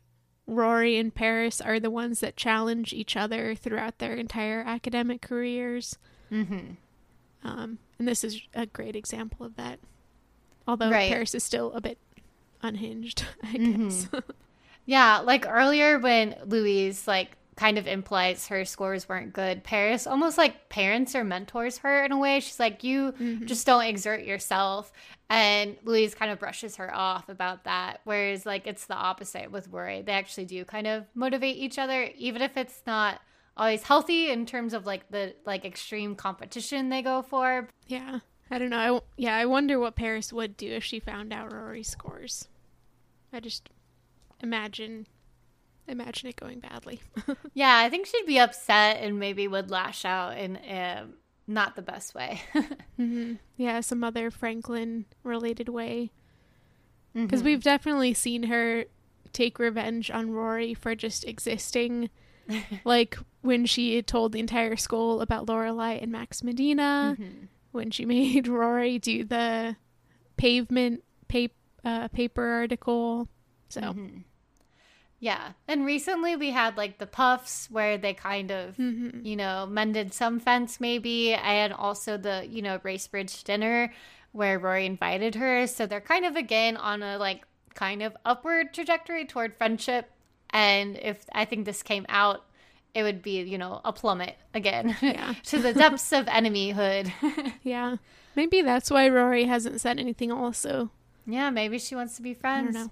[0.46, 5.98] Rory and Paris are the ones that challenge each other throughout their entire academic careers.
[6.30, 6.72] mm-hmm.
[7.44, 9.78] Um, and this is a great example of that.
[10.66, 11.10] Although Right.
[11.10, 11.98] Paris is still a bit
[12.62, 13.84] unhinged, I Mhm.
[13.84, 14.08] guess.
[14.88, 20.38] Yeah, like earlier when Louise like kind of implies her scores weren't good, Paris almost
[20.38, 22.40] like parents or mentors her in a way.
[22.40, 23.46] She's like, You mm-hmm.
[23.46, 24.92] just don't exert yourself.
[25.28, 28.00] And Louise kind of brushes her off about that.
[28.04, 30.02] Whereas like it's the opposite with Rory.
[30.02, 33.20] They actually do kind of motivate each other, even if it's not
[33.56, 37.68] always healthy in terms of like the like extreme competition they go for.
[37.86, 38.20] yeah.
[38.48, 38.78] I don't know.
[38.78, 42.46] I, w- yeah, I wonder what Paris would do if she found out Rory's scores.
[43.32, 43.70] I just
[44.40, 45.08] imagine
[45.88, 47.00] imagine it going badly.
[47.54, 51.14] Yeah, I think she'd be upset and maybe would lash out in um,
[51.46, 52.40] not the best way.
[52.96, 56.10] hmm Yeah, some other Franklin related way.
[57.14, 57.46] Because Mm-hmm.
[57.46, 58.84] we've definitely seen her
[59.32, 62.10] take revenge on Rory for just existing.
[62.84, 67.48] like when she told the entire school about Lorelai and Max Medina, Mhm.
[67.72, 69.76] when she made Rory do the
[70.36, 71.50] pavement pap-
[71.84, 73.28] uh, paper article.
[73.70, 74.24] So, Mhm.
[75.18, 75.52] Yeah.
[75.66, 79.24] And recently we had like the puffs where they kind of, Mhm.
[79.24, 81.32] you know, mended some fence maybe.
[81.34, 83.92] And also the, you know, Bracebridge dinner
[84.32, 85.66] where Rory invited her.
[85.66, 90.10] So they're kind of again on a like kind of upward trajectory toward friendship.
[90.50, 92.44] And if I think this came out,
[92.94, 95.34] it would be, you know, a plummet again Yeah.
[95.44, 97.10] to the depths of enemyhood.
[97.62, 97.96] yeah.
[98.34, 100.90] Maybe that's why Rory hasn't said anything also.
[101.26, 102.74] yeah, maybe she wants to be I friends.
[102.74, 102.90] don't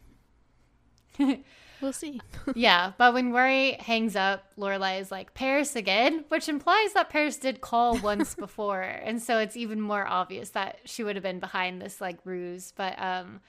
[1.18, 1.36] know.
[1.84, 2.20] We'll see.
[2.54, 7.36] yeah, but when Rory hangs up, Lorelai is like Paris again, which implies that Paris
[7.36, 11.38] did call once before, and so it's even more obvious that she would have been
[11.38, 12.72] behind this like ruse.
[12.74, 13.40] But um,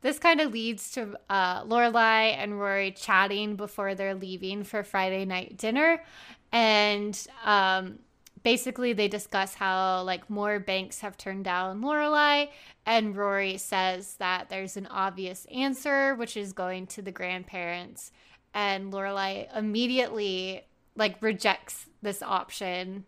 [0.00, 5.24] this kind of leads to uh, Lorelai and Rory chatting before they're leaving for Friday
[5.24, 6.02] night dinner,
[6.50, 7.98] and um,
[8.46, 12.48] basically they discuss how like more banks have turned down Lorelai,
[12.86, 18.12] and Rory says that there's an obvious answer, which is going to the grandparents,
[18.54, 23.04] and Lorelai immediately like rejects this option.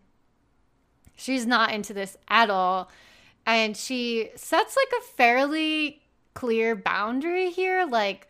[1.15, 2.91] She's not into this at all.
[3.45, 6.01] And she sets like a fairly
[6.33, 8.27] clear boundary here like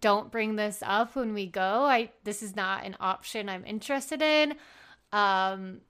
[0.00, 1.84] don't bring this up when we go.
[1.84, 4.54] I this is not an option I'm interested in.
[5.12, 5.82] Um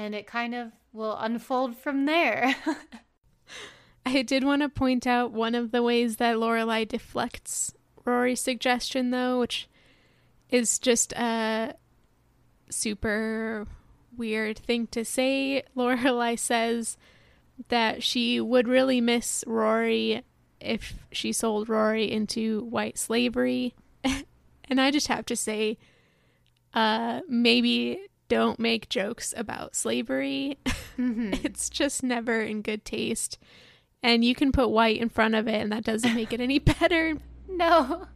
[0.00, 2.56] and it kind of will unfold from there.
[4.06, 7.74] I did want to point out one of the ways that Lorelai deflects
[8.06, 9.68] Rory's suggestion, though, which
[10.48, 11.74] is just a
[12.70, 13.66] super
[14.16, 15.64] weird thing to say.
[15.76, 16.96] Lorelai says
[17.68, 20.22] that she would really miss Rory
[20.60, 23.74] if she sold Rory into white slavery.
[24.64, 25.76] and I just have to say,
[26.72, 30.56] uh, maybe don't make jokes about slavery.
[30.96, 31.34] Mm-hmm.
[31.44, 33.38] it's just never in good taste.
[34.02, 36.58] And you can put white in front of it, and that doesn't make it any
[36.78, 37.18] better.
[37.46, 38.06] no.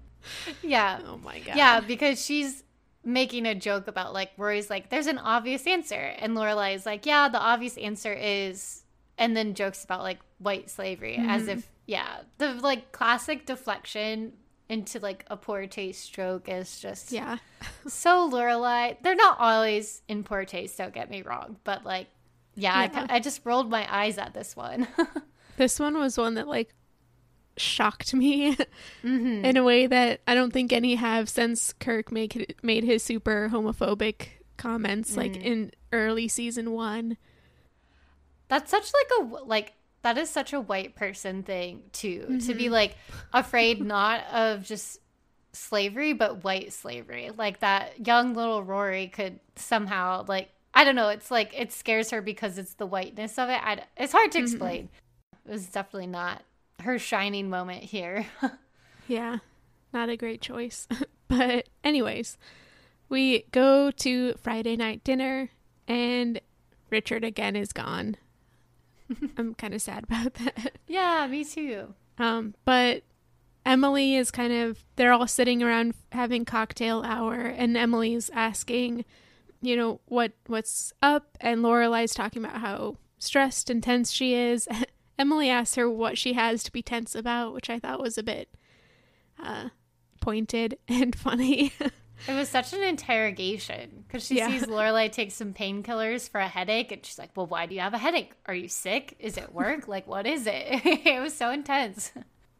[0.63, 1.01] Yeah.
[1.07, 1.57] Oh my God.
[1.57, 2.65] Yeah, because she's
[3.05, 6.15] making a joke about like Rory's like, there's an obvious answer.
[6.19, 8.85] And Lorelai is like, yeah, the obvious answer is,
[9.19, 11.29] and then jokes about like white slavery mm-hmm.
[11.29, 14.33] as if, yeah, the like classic deflection
[14.75, 17.39] into like a poor taste stroke is just yeah
[17.87, 18.97] so Lorelai.
[19.03, 20.77] They're not always in poor taste.
[20.77, 22.09] Don't get me wrong, but like
[22.57, 23.07] yeah, yeah.
[23.09, 24.87] I, I just rolled my eyes at this one.
[25.57, 26.75] this one was one that like
[27.57, 28.57] shocked me
[29.05, 29.45] mm-hmm.
[29.45, 33.49] in a way that I don't think any have since Kirk made made his super
[33.53, 35.19] homophobic comments mm.
[35.19, 37.17] like in early season one.
[38.49, 39.73] That's such like a like
[40.05, 42.39] that is such a white person thing too mm-hmm.
[42.39, 42.75] to be mm-hmm.
[42.75, 42.97] like
[43.33, 45.01] afraid not of just
[45.53, 51.09] slavery but white slavery like that young little rory could somehow like i don't know
[51.09, 54.39] it's like it scares her because it's the whiteness of it I, it's hard to
[54.39, 54.45] mm-hmm.
[54.45, 55.51] explain mm-hmm.
[55.51, 56.43] it was definitely not
[56.81, 58.27] her shining moment here
[59.09, 59.39] yeah
[59.93, 60.87] not a great choice
[61.29, 62.37] but anyways
[63.09, 65.51] we go to friday night dinner
[65.87, 66.41] and
[66.91, 68.17] richard again is gone
[69.39, 70.79] I'm kind of sad about that.
[70.87, 71.95] Yeah, me too.
[72.19, 73.03] Um, but
[73.67, 79.05] Emily is kind of they're all sitting around having cocktail hour and Emily's asking,
[79.61, 84.69] you know, what what's up and Lorelai's talking about how stressed and tense she is.
[85.19, 88.23] Emily asks her what she has to be tense about, which I thought was a
[88.23, 88.49] bit
[89.43, 89.69] uh,
[90.21, 91.73] pointed and funny.
[92.27, 94.49] It was such an interrogation because she yeah.
[94.49, 97.81] sees Lorelai take some painkillers for a headache, and she's like, "Well, why do you
[97.81, 98.33] have a headache?
[98.47, 99.17] Are you sick?
[99.19, 99.89] Is it work?
[99.89, 102.13] like, what is it?" it was so intense.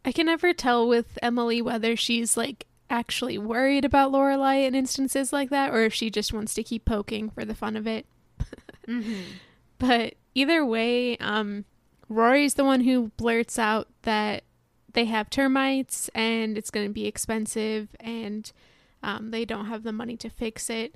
[0.03, 5.33] I can never tell with Emily whether she's like actually worried about Lorelai in instances
[5.33, 8.05] like that, or if she just wants to keep poking for the fun of it.
[8.87, 9.21] mm-hmm.
[9.79, 11.65] But either way, um,
[12.07, 14.43] Rory's the one who blurts out that
[14.93, 18.51] they have termites and it's going to be expensive and
[19.05, 20.95] um, they don't have the money to fix it.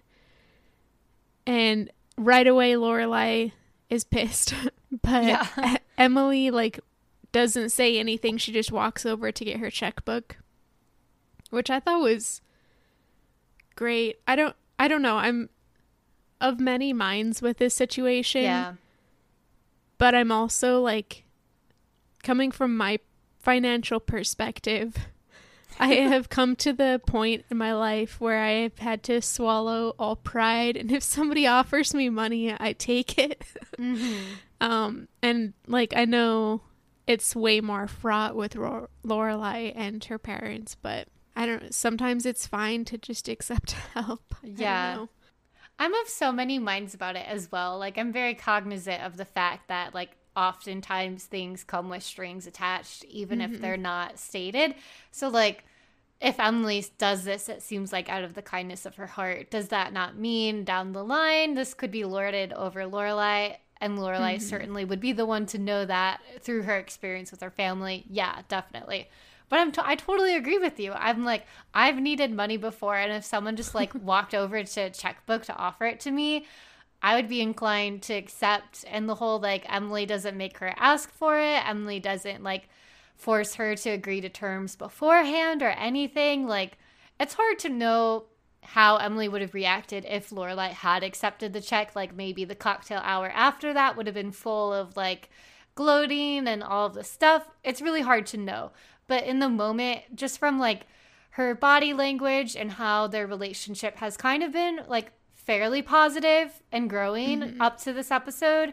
[1.45, 3.51] And right away, Lorelai
[3.89, 4.53] is pissed,
[5.03, 5.77] but yeah.
[5.97, 6.79] Emily like
[7.31, 8.37] doesn't say anything.
[8.37, 10.37] She just walks over to get her checkbook,
[11.51, 12.41] which I thought was
[13.75, 14.19] great.
[14.27, 15.17] I don't I don't know.
[15.17, 15.49] I'm
[16.41, 18.41] of many minds with this situation.
[18.41, 18.73] Yeah.
[19.99, 21.25] But I'm also like
[22.23, 22.99] coming from my
[23.37, 24.95] financial perspective.
[25.81, 29.95] I have come to the point in my life where I have had to swallow
[29.97, 33.43] all pride, and if somebody offers me money, I take it.
[33.79, 34.17] Mm-hmm.
[34.59, 36.61] um, and like I know
[37.07, 41.73] it's way more fraught with Ro- Lorelai and her parents, but I don't.
[41.73, 44.35] Sometimes it's fine to just accept help.
[44.43, 45.05] Yeah.
[45.81, 47.79] I'm of so many minds about it as well.
[47.79, 53.03] Like I'm very cognizant of the fact that like oftentimes things come with strings attached,
[53.05, 53.53] even mm-hmm.
[53.53, 54.75] if they're not stated.
[55.11, 55.65] So, like,
[56.21, 59.49] if Emily does this, it seems like out of the kindness of her heart.
[59.49, 63.58] Does that not mean down the line this could be lorded over Lorelai?
[63.81, 64.43] And Lorelai mm-hmm.
[64.43, 68.06] certainly would be the one to know that through her experience with her family.
[68.10, 69.10] Yeah, definitely.
[69.47, 70.91] But I'm t- I totally agree with you.
[70.91, 74.89] I'm like I've needed money before, and if someone just like walked over to a
[74.89, 76.45] checkbook to offer it to me,
[77.02, 78.85] I would be inclined to accept.
[78.87, 81.67] And the whole like Emily doesn't make her ask for it.
[81.67, 82.69] Emily doesn't like
[83.15, 86.47] force her to agree to terms beforehand or anything.
[86.47, 86.77] Like
[87.19, 88.25] it's hard to know
[88.62, 91.95] how Emily would have reacted if Lorelai had accepted the check.
[91.95, 95.29] Like maybe the cocktail hour after that would have been full of like
[95.75, 97.47] gloating and all of the stuff.
[97.63, 98.71] It's really hard to know.
[99.08, 100.85] But in the moment, just from like
[101.31, 105.12] her body language and how their relationship has kind of been like
[105.50, 107.60] fairly positive and growing mm-hmm.
[107.60, 108.71] up to this episode,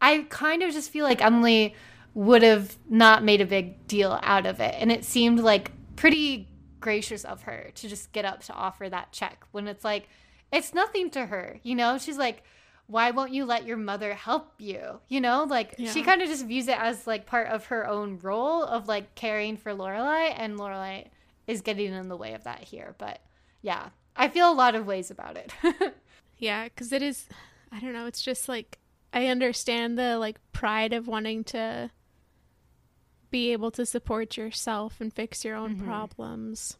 [0.00, 1.74] I kind of just feel like Emily
[2.14, 4.74] would have not made a big deal out of it.
[4.78, 6.48] And it seemed like pretty
[6.80, 10.08] gracious of her to just get up to offer that check when it's like,
[10.50, 11.60] it's nothing to her.
[11.62, 12.42] You know, she's like,
[12.86, 15.00] why won't you let your mother help you?
[15.08, 15.92] You know, like yeah.
[15.92, 19.14] she kind of just views it as like part of her own role of like
[19.16, 21.08] caring for Lorelai, and Lorelai
[21.46, 22.94] is getting in the way of that here.
[22.96, 23.20] But
[23.60, 25.52] yeah, I feel a lot of ways about it.
[26.38, 27.28] yeah, because it is,
[27.72, 28.78] I don't know, it's just like
[29.12, 31.90] I understand the like pride of wanting to
[33.30, 35.86] be able to support yourself and fix your own mm-hmm.
[35.86, 36.76] problems.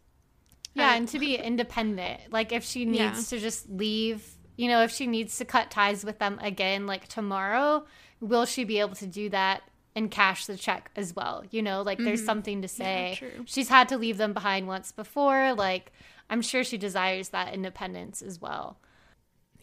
[0.75, 2.21] Yeah, and to be independent.
[2.31, 2.99] Like if she needs
[3.33, 3.39] yeah.
[3.39, 4.23] to just leave,
[4.57, 7.87] you know, if she needs to cut ties with them again like tomorrow,
[8.21, 9.63] will she be able to do that
[9.95, 11.45] and cash the check as well?
[11.51, 12.05] You know, like mm-hmm.
[12.05, 13.19] there's something to say.
[13.23, 15.93] Yeah, She's had to leave them behind once before, like
[16.29, 18.79] I'm sure she desires that independence as well.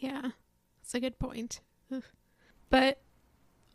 [0.03, 0.31] Yeah.
[0.81, 1.61] That's a good point.
[2.69, 3.01] But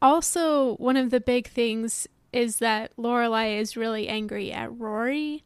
[0.02, 5.42] also one of the big things is that Lorelai is really angry at Rory.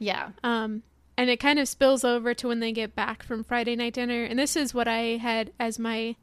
[0.00, 0.30] Yeah.
[0.42, 0.82] Um,
[1.16, 4.24] and it kind of spills over to when they get back from Friday night dinner.
[4.24, 6.16] And this is what I had as my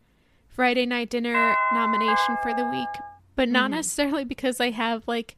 [0.50, 2.90] Friday night dinner nomination for the week,
[3.38, 3.76] but not mm-hmm.
[3.76, 5.38] necessarily because I have like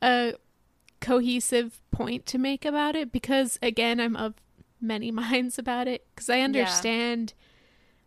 [0.00, 0.34] a
[1.00, 3.10] cohesive point to make about it.
[3.10, 4.34] Because again, I'm of
[4.80, 6.06] many minds about it.
[6.14, 7.34] Because I understand.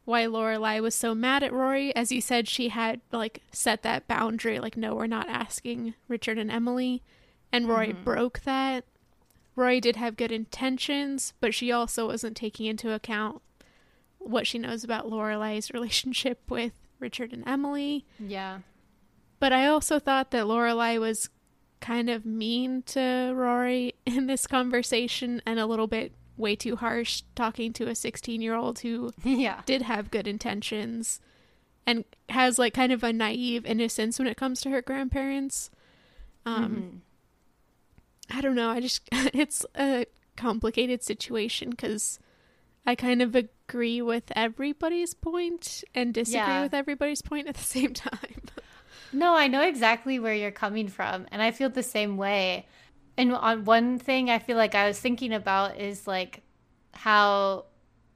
[0.05, 1.95] Why Lorelai was so mad at Rory.
[1.95, 6.37] As you said, she had like set that boundary, like, no, we're not asking Richard
[6.37, 7.01] and Emily.
[7.51, 8.03] And Rory mm-hmm.
[8.03, 8.85] broke that.
[9.55, 13.41] Rory did have good intentions, but she also wasn't taking into account
[14.19, 18.05] what she knows about Lorelai's relationship with Richard and Emily.
[18.19, 18.59] Yeah.
[19.39, 21.29] But I also thought that Lorelai was
[21.81, 27.23] kind of mean to Rory in this conversation and a little bit way too harsh
[27.36, 29.61] talking to a 16 year old who yeah.
[29.65, 31.19] did have good intentions
[31.86, 35.69] and has like kind of a naive innocence when it comes to her grandparents.
[36.45, 38.38] Um, mm-hmm.
[38.38, 38.69] I don't know.
[38.69, 40.05] I just, it's a
[40.36, 42.19] complicated situation because
[42.86, 46.63] I kind of agree with everybody's point and disagree yeah.
[46.63, 48.41] with everybody's point at the same time.
[49.13, 51.27] no, I know exactly where you're coming from.
[51.31, 52.67] And I feel the same way.
[53.18, 56.41] And on one thing I feel like I was thinking about is like
[56.93, 57.66] how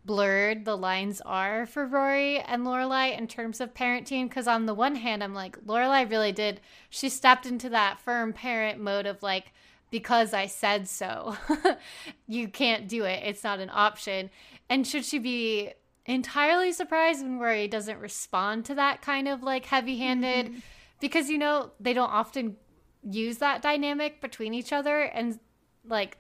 [0.06, 4.28] blurred the lines are for Rory and Lorelai in terms of parenting.
[4.28, 6.62] Because on the one hand, I'm like Lorelai really did.
[6.90, 9.54] She stepped into that firm parent mode of like
[9.92, 11.38] because I said so.
[12.28, 13.24] you can't do it.
[13.24, 14.30] It's not an option.
[14.70, 15.72] And should she be
[16.06, 20.48] entirely surprised when Rory doesn't respond to that kind of like heavy handed?
[20.48, 20.60] Mm-hmm.
[21.00, 22.58] Because, you know, they don't often
[23.04, 25.40] use that dynamic between each other and
[25.86, 26.18] like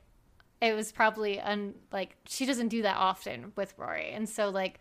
[0.61, 4.11] it was probably un like she doesn't do that often with Rory.
[4.11, 4.79] And so like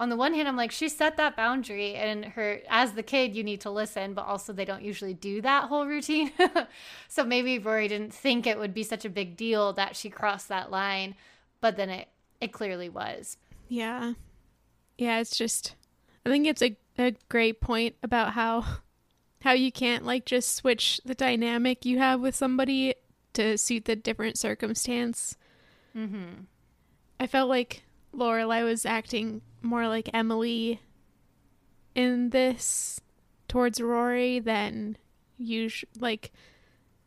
[0.00, 3.34] on the one hand I'm like she set that boundary and her as the kid
[3.34, 6.32] you need to listen, but also they don't usually do that whole routine.
[7.08, 10.48] so maybe Rory didn't think it would be such a big deal that she crossed
[10.48, 11.14] that line,
[11.60, 12.08] but then it
[12.40, 13.36] it clearly was.
[13.68, 14.14] Yeah.
[14.96, 15.74] Yeah, it's just
[16.24, 18.64] I think it's a a great point about how
[19.42, 22.94] how you can't like just switch the dynamic you have with somebody
[23.34, 25.36] to suit the different circumstance.
[25.96, 26.42] Mm-hmm.
[27.20, 27.82] I felt like
[28.14, 30.80] Lorelai was acting more like Emily
[31.94, 33.00] in this
[33.48, 34.96] towards Rory than
[35.36, 35.88] usual.
[35.98, 36.32] Like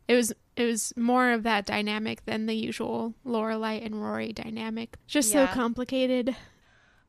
[0.08, 4.96] it was, it was more of that dynamic than the usual Lorelai and Rory dynamic.
[5.06, 5.46] Just yeah.
[5.46, 6.34] so complicated.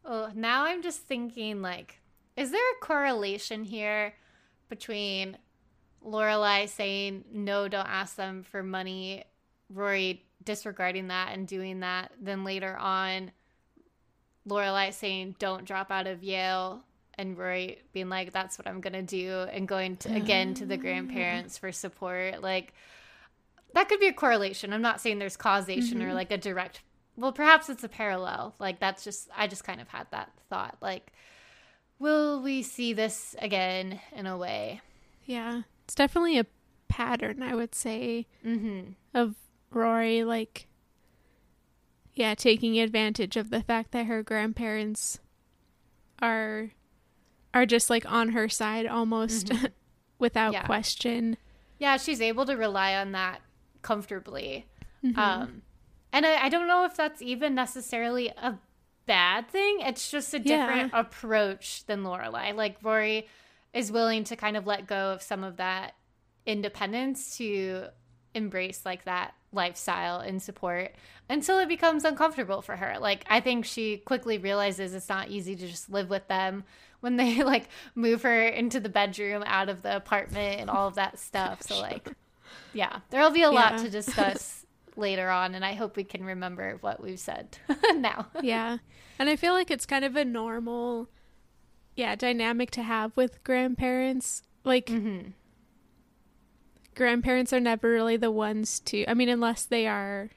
[0.05, 2.01] Oh, now I'm just thinking like,
[2.35, 4.15] is there a correlation here
[4.73, 5.37] between
[6.03, 9.23] Lorelai saying no, don't ask them for money,
[9.69, 12.11] Rory disregarding that and doing that.
[12.19, 13.31] Then later on,
[14.49, 16.83] Lorelai saying don't drop out of Yale,
[17.19, 20.77] and Rory being like that's what I'm gonna do, and going to, again to the
[20.77, 22.41] grandparents for support.
[22.41, 22.73] Like
[23.75, 24.73] that could be a correlation.
[24.73, 26.09] I'm not saying there's causation mm-hmm.
[26.09, 26.81] or like a direct.
[27.15, 28.55] Well, perhaps it's a parallel.
[28.57, 30.77] Like that's just I just kind of had that thought.
[30.81, 31.13] Like
[32.03, 34.81] will we see this again in a way?
[35.23, 36.45] Yeah, it's definitely a
[36.89, 38.91] pattern, I would say, mm-hmm.
[39.13, 39.35] of
[39.71, 40.67] Rory, like,
[42.13, 45.19] yeah, taking advantage of the fact that her grandparents
[46.21, 46.71] are
[47.53, 49.67] are just like on her side almost mm-hmm.
[50.19, 50.65] without yeah.
[50.65, 51.37] question.
[51.79, 53.41] Yeah, she's able to rely on that
[53.81, 54.65] comfortably.
[55.03, 55.19] Mm-hmm.
[55.19, 55.61] Um,
[56.11, 58.57] And I, I don't know if that's even necessarily a
[59.05, 59.79] bad thing.
[59.81, 60.99] It's just a different Yeah.
[60.99, 62.55] approach than Lorelai.
[62.55, 63.27] Like Rory
[63.73, 65.95] is willing to kind of let go of some of that
[66.45, 67.85] independence to
[68.33, 70.91] embrace like that lifestyle and support
[71.29, 72.97] until it becomes uncomfortable for her.
[72.99, 76.63] Like I think she quickly realizes it's not easy to just live with them
[76.99, 80.95] when they like move her into the bedroom out of the apartment and all of
[80.95, 81.61] that stuff.
[81.63, 82.09] So like
[82.73, 84.62] yeah, there'll be a lot to discuss
[84.95, 87.57] later on and I hope we can remember what we've said
[87.95, 88.27] now.
[88.41, 88.77] yeah.
[89.19, 91.09] And I feel like it's kind of a normal,
[91.95, 94.43] yeah, dynamic to have with grandparents.
[94.63, 95.29] Like, Mm-hmm.
[96.95, 100.29] grandparents are never really the ones to, I mean, unless they are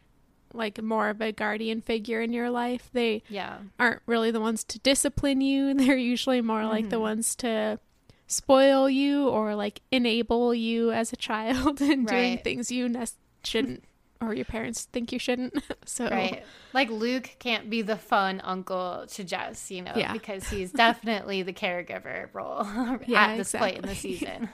[0.52, 3.58] like more of a guardian figure in your life, they Yeah.
[3.78, 5.74] aren't really the ones to discipline you.
[5.74, 6.90] They're usually more like Mm-hmm.
[6.90, 7.78] the ones to
[8.26, 13.04] spoil you or like enable you as a child and doing things you ne-
[13.44, 13.84] shouldn't
[14.20, 15.54] or your parents think you shouldn't.
[15.84, 16.44] so, Right.
[16.72, 20.12] Like Luke can't be the fun uncle to Jess, you know, Yeah.
[20.12, 22.64] because he's definitely the caregiver role
[23.06, 24.48] Yeah, at this point in the season.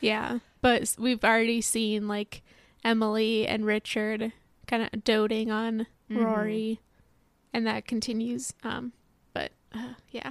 [0.00, 2.42] Yeah, but we've already seen like
[2.84, 4.32] Emily and Richard
[4.66, 6.22] kind of doting on Mm-hmm.
[6.24, 6.80] Rory,
[7.52, 8.54] and that continues.
[8.62, 8.92] Um,
[9.32, 10.30] but uh, yeah,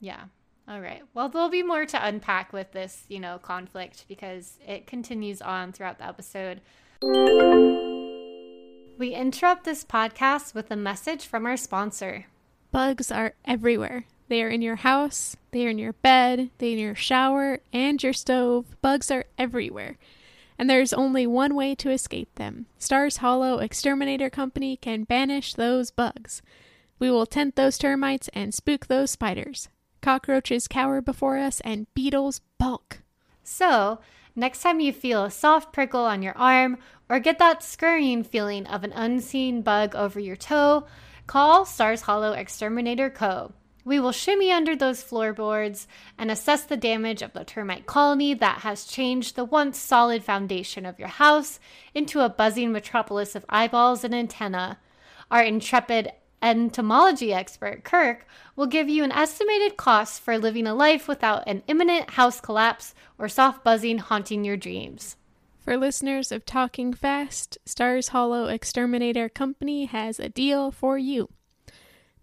[0.00, 0.24] yeah.
[0.66, 1.02] All right.
[1.14, 5.70] Well, there'll be more to unpack with this, you know, conflict because it continues on
[5.70, 6.62] throughout the episode.
[8.96, 12.26] We interrupt this podcast with a message from our sponsor.
[12.70, 14.04] bugs are everywhere.
[14.28, 17.58] They are in your house, they are in your bed, they are in your shower
[17.72, 18.80] and your stove.
[18.82, 19.98] Bugs are everywhere.
[20.58, 22.66] And there's only one way to escape them.
[22.78, 26.40] Stars Hollow Exterminator Company can banish those bugs.
[27.00, 29.68] We will tent those termites and spook those spiders.
[30.02, 33.00] Cockroaches cower before us and beetles balk.
[33.42, 33.98] So,
[34.36, 36.78] next time you feel a soft prickle on your arm
[37.08, 40.86] or get that scurrying feeling of an unseen bug over your toe,
[41.26, 43.52] call Stars Hollow Exterminator Co.
[43.84, 48.60] We will shimmy under those floorboards and assess the damage of the termite colony that
[48.60, 51.60] has changed the once solid foundation of your house
[51.94, 54.78] into a buzzing metropolis of eyeballs and antenna.
[55.30, 56.12] Our intrepid
[56.42, 58.26] entomology expert, Kirk,
[58.56, 62.94] will give you an estimated cost for living a life without an imminent house collapse
[63.18, 65.16] or soft buzzing haunting your dreams.
[65.60, 71.30] For listeners of Talking Fast, Stars Hollow Exterminator Company has a deal for you.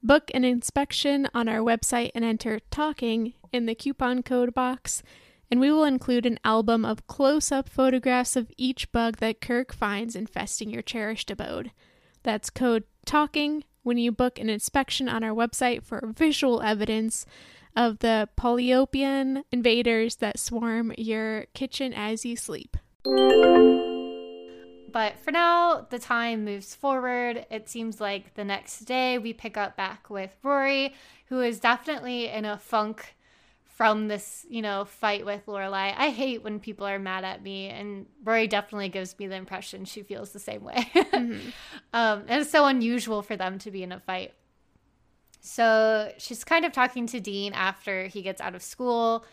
[0.03, 5.01] Book an inspection on our website and enter TALKING in the coupon code box,
[5.49, 9.73] and we will include an album of close up photographs of each bug that Kirk
[9.73, 11.71] finds infesting your cherished abode.
[12.23, 17.25] That's code TALKING when you book an inspection on our website for visual evidence
[17.75, 22.77] of the Polyopian invaders that swarm your kitchen as you sleep.
[24.91, 27.45] But for now, the time moves forward.
[27.49, 30.93] It seems like the next day we pick up back with Rory,
[31.27, 33.15] who is definitely in a funk
[33.75, 35.93] from this, you know, fight with Lorelai.
[35.97, 39.85] I hate when people are mad at me, and Rory definitely gives me the impression
[39.85, 40.89] she feels the same way.
[41.13, 41.43] um,
[41.93, 44.33] and it's so unusual for them to be in a fight.
[45.41, 49.25] So she's kind of talking to Dean after he gets out of school.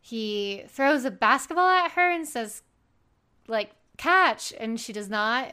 [0.00, 2.62] He throws a basketball at her and says,
[3.46, 4.54] like, catch.
[4.58, 5.52] And she does not,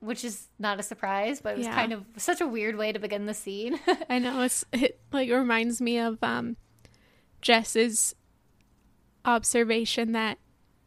[0.00, 1.74] which is not a surprise, but it was Yeah.
[1.74, 3.80] kind of such a weird way to begin the scene.
[4.10, 6.56] I know it's it like reminds me of um
[7.46, 8.16] Jess's
[9.24, 10.38] observation that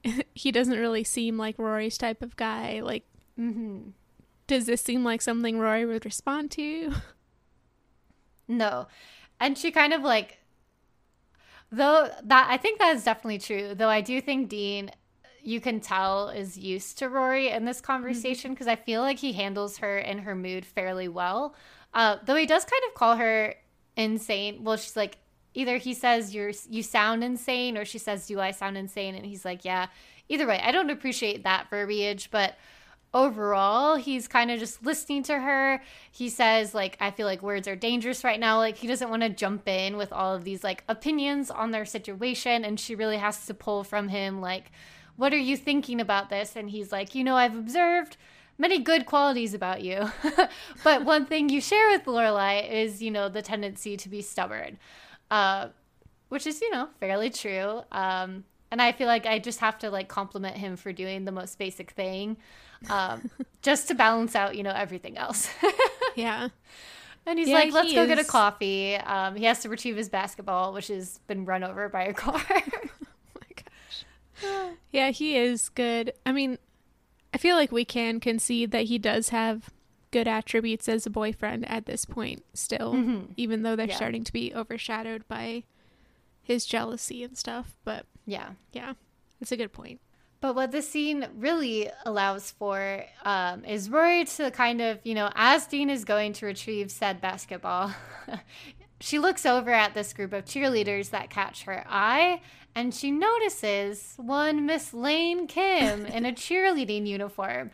[0.36, 2.82] he doesn't really seem like Rory's type of guy.
[2.82, 3.05] Like,
[3.39, 3.91] mm-hmm.
[4.45, 6.93] does this seem like something Rory would respond to?
[8.49, 8.88] No.
[9.39, 10.39] And she kind of like
[11.72, 13.76] though that I think that is definitely true.
[13.76, 14.89] Though I do think Dean
[15.43, 19.34] you can tell is used to Rory in this conversation because I feel like he
[19.34, 21.53] handles her and her mood fairly well.
[21.93, 23.53] Uh, though he does kind of call her
[23.95, 24.64] insane.
[24.64, 25.20] Well, she's like
[25.54, 29.16] either he says you're you sound insane or she says do I sound insane?
[29.16, 29.88] And he's like yeah.
[30.28, 32.56] Either way, I don't appreciate that verbiage, but
[33.14, 35.82] overall he's kind of just listening to her.
[36.12, 38.58] He says like i feel like words are dangerous right now.
[38.58, 41.86] Like he doesn't want to jump in with all of these like opinions on their
[41.86, 44.72] situation and she really has to pull from him like
[45.16, 46.56] what are you thinking about this?
[46.56, 48.18] And he's like you know i've observed
[48.60, 50.12] many good qualities about you
[50.84, 54.78] but one thing you share with lorelai is you know the tendency to be stubborn
[55.32, 55.67] uh,
[56.30, 59.89] which is you know fairly true um, and i feel like i just have to
[59.89, 62.38] like compliment him for doing the most basic thing
[62.89, 63.30] um,
[63.61, 65.49] just to balance out you know everything else
[66.15, 66.49] yeah.
[67.25, 69.97] and he's Yeah, like let's he go get a coffee um, he has to retrieve
[69.97, 74.05] his basketball which has been run over by a car my gosh.
[74.91, 76.13] Yeah, he is good.
[76.25, 76.57] I mean,
[77.34, 79.69] I feel like we can concede that he does have
[80.12, 83.34] good attributes as a boyfriend at this point still, Mhm.
[83.38, 83.95] even though they're Yeah.
[83.95, 85.64] starting to be overshadowed by
[86.41, 87.76] his jealousy and stuff.
[87.84, 88.51] But Yeah.
[88.74, 88.93] yeah,
[89.39, 90.01] it's a good point.
[90.41, 95.30] But what this scene really allows for um, is Rory to kind of, you know,
[95.36, 97.93] as Dean is going to retrieve said basketball,
[99.01, 102.41] she looks over at this group of cheerleaders that catch her eye
[102.76, 107.72] and she notices one Miss Lane Kim in a cheerleading uniform.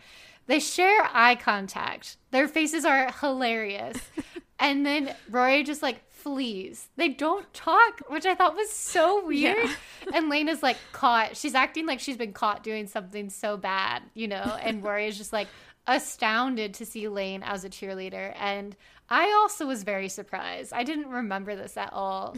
[0.47, 2.17] They share eye contact.
[2.31, 3.97] Their faces are hilarious.
[4.59, 6.89] and then Rory just like flees.
[6.97, 9.57] They don't talk, which I thought was so weird.
[9.57, 9.73] Yeah.
[10.13, 11.35] And Lane is like caught.
[11.37, 14.57] She's acting like she's been caught doing something so bad, you know?
[14.61, 15.47] And Rory is just like
[15.87, 18.33] astounded to see Lane as a cheerleader.
[18.39, 18.75] And
[19.09, 20.73] I also was very surprised.
[20.73, 22.35] I didn't remember this at all.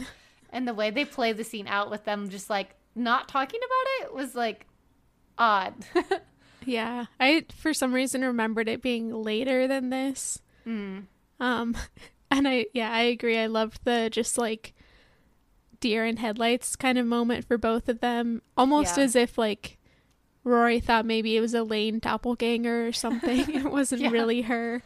[0.50, 4.06] And the way they play the scene out with them just like not talking about
[4.06, 4.66] it was like
[5.36, 5.74] odd.
[6.66, 10.40] Yeah, I for some reason remembered it being later than this.
[10.66, 11.04] Mm.
[11.40, 11.76] Um,
[12.30, 13.38] and I yeah I agree.
[13.38, 14.74] I loved the just like
[15.80, 19.04] deer in headlights kind of moment for both of them, almost Yeah.
[19.04, 19.78] as if like
[20.44, 23.48] Rory thought maybe it was a Lane doppelganger or something.
[23.54, 24.10] it wasn't Yeah.
[24.10, 24.82] really her.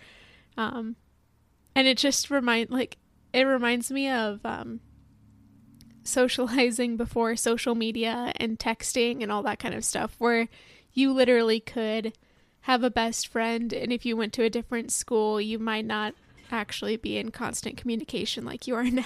[0.57, 0.97] Um,
[1.75, 2.99] and it just remind like
[3.33, 4.81] it reminds me of um
[6.05, 10.49] socializing before social media and texting and all that kind of stuff where
[10.93, 12.13] you literally could
[12.63, 16.15] have a best friend and if you went to a different school you might not
[16.51, 19.05] actually be in constant communication like you are now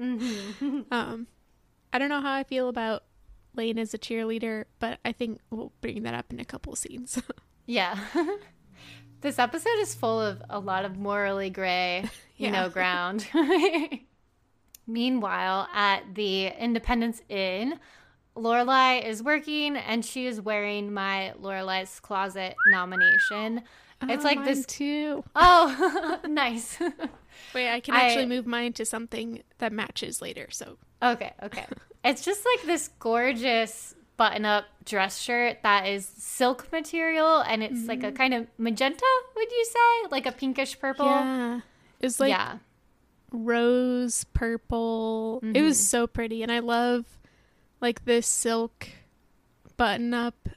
[0.00, 0.80] Mm-hmm.
[0.92, 1.26] um
[1.92, 3.04] i don't know how i feel about
[3.54, 7.20] lane as a cheerleader but i think we'll bring that up in a couple scenes
[7.66, 7.98] Yeah.
[9.20, 12.04] this episode is full of a lot of morally gray,
[12.38, 12.50] you Yeah.
[12.62, 13.26] know, ground.
[14.86, 17.78] Meanwhile, at the Independence Inn,
[18.38, 23.62] Lorelai is working and she is wearing my Lorelai's Closet nomination.
[24.00, 24.66] Oh, it's Oh, like mine this.
[24.66, 26.78] too Oh, nice.
[27.54, 31.66] wait i can I- actually move mine to something that matches later so Okay, okay.
[32.04, 37.86] It's just like this gorgeous button up dress shirt that is silk material and it's
[37.86, 38.16] like a mm-hmm.
[38.16, 40.08] kind of magenta, would you say?
[40.10, 41.06] Like a pinkish purple?
[41.06, 41.60] yeah
[42.00, 42.58] it's like yeah.
[43.32, 45.40] rose purple.
[45.42, 45.84] It was mm-hmm.
[45.84, 47.17] so pretty, and I love
[47.80, 48.88] like this silk
[49.76, 50.48] button up,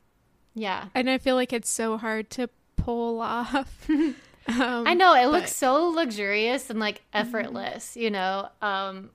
[0.56, 0.88] Yeah.
[0.96, 3.88] and I feel like it's so hard to pull off.
[3.90, 4.16] um,
[4.48, 8.50] I know it but- looks so luxurious and like effortless, you know.
[8.62, 9.12] Um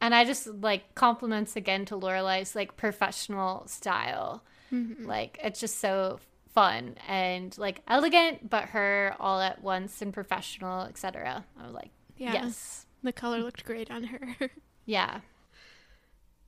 [0.00, 4.42] and I just like compliments again to Lorelai's like professional style.
[4.72, 5.06] Mm-hmm.
[5.06, 6.18] Like it's just so
[6.54, 11.44] fun and like elegant but her all at once and professional, etc.
[11.60, 12.32] I was like, Yeah.
[12.32, 12.86] yes.
[13.02, 14.50] The color looked great on her.
[14.86, 15.20] Yeah.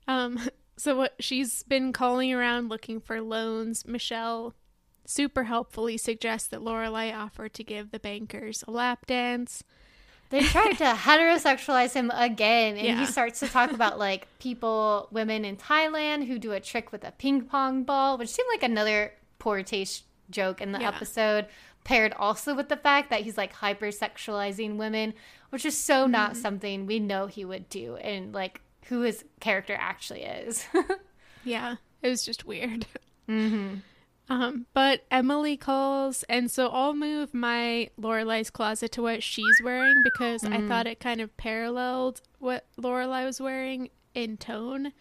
[0.09, 0.41] um,
[0.77, 3.87] so what she's been calling around looking for loans.
[3.87, 4.55] Michel
[5.07, 9.63] super helpfully suggests that Lorelai offer to give the bankers a lap dance.
[10.31, 12.99] They tried to heterosexualize him again, and Yeah.
[13.01, 17.05] he starts to talk about like people, women in Thailand who do a trick with
[17.05, 20.89] a ping pong ball, which seemed like another poor taste joke in the Yeah.
[20.89, 21.47] episode.
[21.85, 25.13] Paired also with the fact that he's like hypersexualizing women,
[25.51, 26.41] which is so not mm-hmm.
[26.41, 30.67] something we know he would do, and like who his character actually is.
[31.47, 32.87] Yeah, it was just weird.
[34.31, 40.01] Um, but Emily calls, and so I'll move my Lorelai's closet to what she's wearing
[40.03, 44.93] because I thought it kind of paralleled what Lorelai was wearing in tone.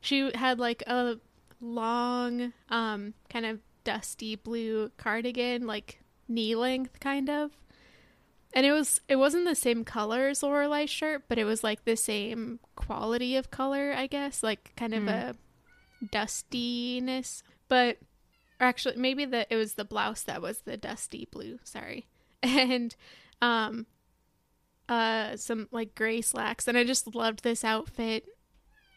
[0.00, 1.16] She had like a
[1.60, 5.98] long, um, kind of dusty blue cardigan, like
[6.28, 7.50] knee length, kind of.
[8.54, 11.84] And it was it wasn't the same color as Lorelai's shirt, but it was like
[11.84, 15.34] the same quality of color, I guess, like kind of a
[16.12, 17.42] dustiness.
[17.68, 17.98] But
[18.60, 22.06] or actually maybe the it was the blouse that was the dusty blue, sorry.
[22.42, 22.94] And
[23.42, 23.86] um
[24.88, 28.26] uh some like gray slacks and I just loved this outfit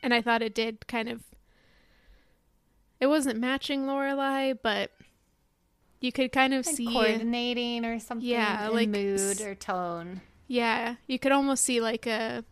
[0.03, 1.23] and I thought it did kind of
[2.99, 4.91] it wasn't matching Lorelai, but
[5.99, 10.21] you could kind of Like see coordinating or something Yeah, in like mood or tone.
[10.47, 12.43] Yeah, you could almost see like a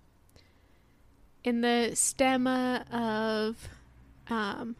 [1.43, 3.69] in the stemma of
[4.29, 4.75] um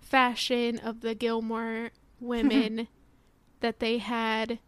[0.00, 1.90] fashion of the Gilmore
[2.20, 2.88] women
[3.60, 4.58] that they had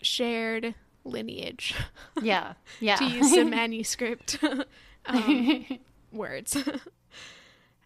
[0.00, 0.74] shared
[1.04, 1.74] lineage
[2.22, 2.96] Yeah, yeah.
[2.96, 4.38] to use some manuscript
[5.06, 5.66] um,
[6.12, 6.56] words.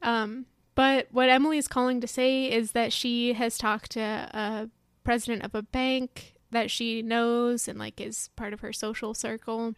[0.02, 0.46] um,
[0.80, 4.70] but what Emily is calling to say is that she has talked to a
[5.04, 9.74] president of a bank that she knows and like is part of her social circle,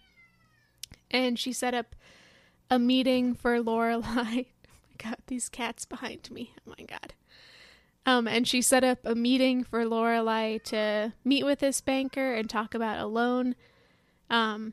[1.10, 1.96] and she set up
[2.70, 4.04] a meeting for Lorelai.
[4.68, 6.54] oh my god, these cats behind me!
[6.60, 7.14] Oh my god.
[8.06, 12.48] Um, and she set up a meeting for Lorelai to meet with this banker and
[12.48, 13.56] talk about a loan.
[14.30, 14.72] Um,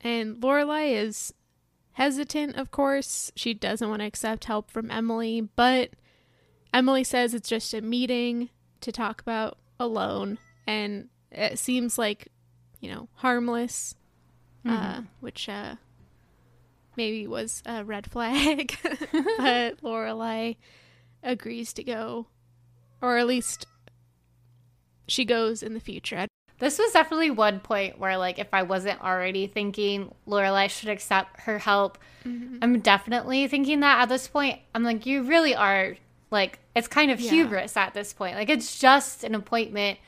[0.00, 1.34] and Lorelai is
[1.98, 3.32] hesitant, of course.
[3.34, 5.90] She doesn't want to accept help from Emily, but
[6.72, 8.50] Emily says it's just a meeting
[8.82, 12.28] to talk about a loan, and it seems like,
[12.80, 13.96] you know, harmless,
[14.64, 15.00] uh, Mm-hmm.
[15.20, 15.74] which uh,
[16.96, 18.76] maybe was a red flag.
[19.12, 20.56] but Lorelai
[21.24, 22.26] agrees to go,
[23.02, 23.66] or at least
[25.08, 26.27] she goes in the future.
[26.58, 31.40] This was definitely one point where, like, if I wasn't already thinking Lorelai should accept
[31.40, 32.58] her help, mm-hmm.
[32.62, 34.58] I'm definitely thinking that at this point.
[34.74, 35.96] I'm like, you really are
[36.30, 37.30] like, it's kind of Yeah.
[37.30, 38.34] hubris at this point.
[38.36, 39.98] Like, it's just an appointment.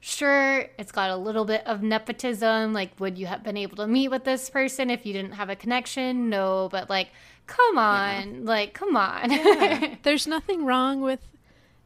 [0.00, 2.72] Sure, it's got a little bit of nepotism.
[2.72, 5.50] Like, would you have been able to meet with this person if you didn't have
[5.50, 6.30] a connection?
[6.30, 7.08] No, but like,
[7.46, 9.98] come on, like, come on.
[10.04, 11.20] There's nothing wrong with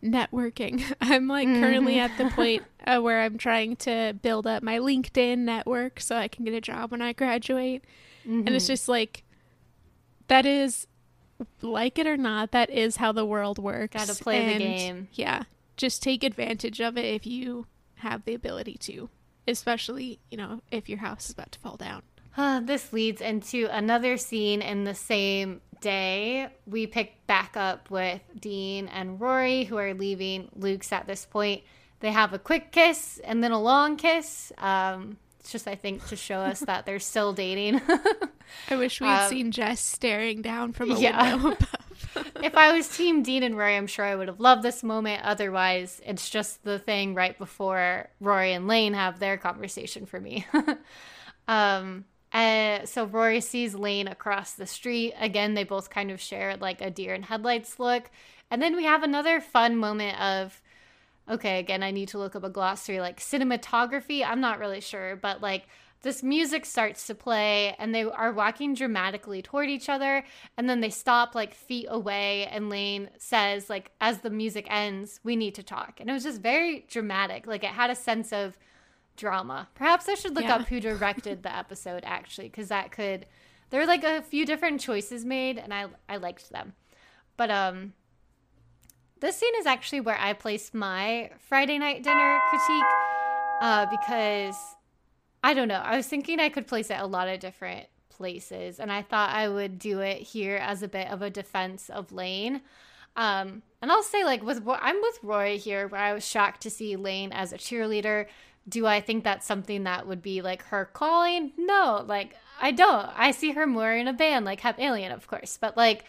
[0.03, 0.82] networking.
[1.00, 5.38] I'm like currently at the point uh, where I'm trying to build up my LinkedIn
[5.38, 7.84] network so I can get a job when I graduate.
[8.24, 9.24] And it's just like
[10.28, 10.86] that is
[11.61, 13.94] like it or not, that is how the world works.
[13.94, 15.09] Gotta play the game.
[15.12, 15.44] Yeah.
[15.76, 19.09] Just take advantage of it if you have the ability to.
[19.48, 22.03] Especially, you know, if your house is about to fall down.
[22.36, 26.49] Uh, this leads into another scene in the same day.
[26.66, 31.62] We pick back up with Dean and Rory, who are leaving Luke's at this point.
[32.01, 34.51] They have a quick kiss and then a long kiss.
[34.59, 37.80] Um, it's just, I think, to show us that they're still dating.
[38.70, 41.35] I wish we'd Um, seen Jess staring down from a yeah.
[41.35, 41.76] window above.
[42.43, 45.22] if I was Team Dean and Rory, I'm sure I would have loved this moment.
[45.24, 50.47] Otherwise, it's just the thing right before Rory and Lane have their conversation for me.
[51.49, 55.14] um, uh, so Rory sees Lane across the street.
[55.18, 58.11] Again, they both kind of share like a deer in headlights look.
[58.51, 60.61] And then we have another fun moment of,
[61.28, 64.24] okay, again, I need to look up a glossary, like cinematography.
[64.26, 65.66] I'm not really sure, but like
[66.03, 70.24] this music starts to play and they are walking dramatically toward each other
[70.57, 75.20] and then they stop like feet away and lane says like as the music ends
[75.22, 78.33] we need to talk and it was just very dramatic like it had a sense
[78.33, 78.59] of
[79.23, 80.57] drama perhaps i should look Yeah.
[80.57, 83.25] up who directed the episode actually because that could
[83.70, 86.73] there were like a few different choices made and i i liked them
[87.37, 87.93] but um
[89.20, 92.91] this scene is actually where i placed my friday night dinner critique
[93.61, 94.57] uh because
[95.45, 95.83] I don't know.
[95.93, 99.31] I was thinking I could place it a lot of different places, and I thought
[99.35, 102.61] I would do it here as a bit of a defense of Lane.
[103.16, 106.70] Um, and I'll say, like, with I'm with Roy here, where I was shocked to
[106.70, 108.27] see Lane as a cheerleader.
[108.69, 111.53] Do I think that's something that would be like her calling?
[111.57, 113.09] No, like I don't.
[113.17, 116.05] I see her more in a band, like Hep Alien, of course, but like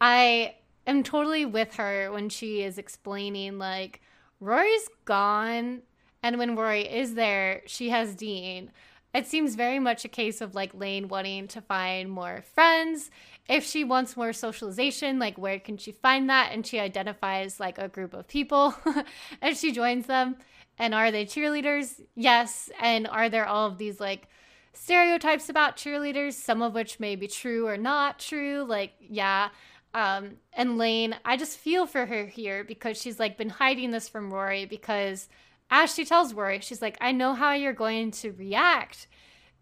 [0.00, 0.54] I
[0.86, 4.00] am totally with her when she is explaining like
[4.40, 5.82] Rory's gone
[6.22, 8.70] and when Rory is there, she has Dean.
[9.14, 13.10] It seems very much a case of like Lane wanting to find more friends.
[13.48, 16.52] If she wants more socialization, like where can she find that?
[16.52, 18.74] And she identifies like a group of people
[19.40, 20.36] and she joins them.
[20.78, 22.00] And are they cheerleaders?
[22.14, 22.70] Yes.
[22.80, 24.28] And are there all of these like
[24.72, 28.64] stereotypes about cheerleaders, some of which may be true or not true?
[28.66, 29.48] Like, yeah.
[29.94, 34.08] Um, and Lane, I just feel for her here because she's like been hiding this
[34.08, 35.28] from Rory because
[35.70, 39.08] as she tells Rory, she's like, I know how you're going to react.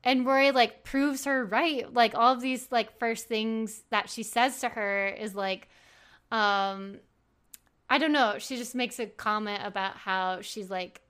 [0.04, 1.92] And Rory like proves her right.
[1.92, 5.68] Like all of these like first things that she says to her is like,
[6.30, 6.98] um,
[7.88, 8.36] I don't know.
[8.38, 11.00] She just makes a comment about how she's like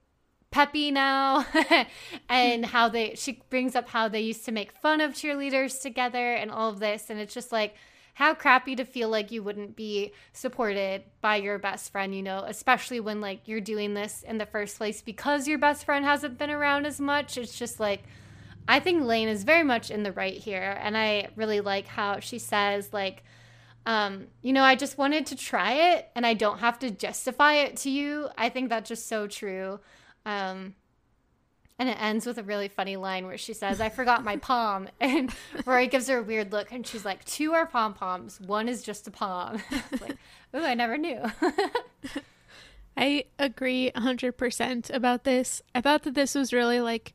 [0.51, 1.45] peppy now
[2.29, 6.33] and how they she brings up how they used to make fun of cheerleaders together
[6.33, 7.75] and all of this and it's just like
[8.17, 12.43] how crappy to feel like you wouldn't be supported by your best friend, you know,
[12.47, 16.35] especially when like you're doing this in the first place because your best friend hasn't
[16.35, 17.37] been around as much.
[17.37, 18.01] It's just like
[18.67, 22.19] I think Lane is very much in the right here and I really like how
[22.19, 23.23] she says like
[23.85, 27.53] um, you know, I just wanted to try it and I don't have to justify
[27.53, 28.29] it to you.
[28.35, 29.79] I think that's just so true.
[30.27, 30.75] Um,
[31.79, 34.89] and it ends with a really funny line where she says, I forgot my palm.
[34.99, 35.33] And
[35.65, 38.83] Rory gives her a weird look and she's like, Two are pom poms, one is
[38.83, 39.61] just a palm.
[40.01, 40.17] Like,
[40.55, 41.21] ooh, I never knew.
[42.97, 45.61] I agree 100% about this.
[45.73, 47.13] I thought that this was really like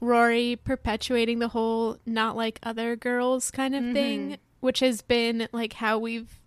[0.00, 5.74] Rory perpetuating the whole not like other girls kind of thing, which has been like
[5.74, 6.40] how we've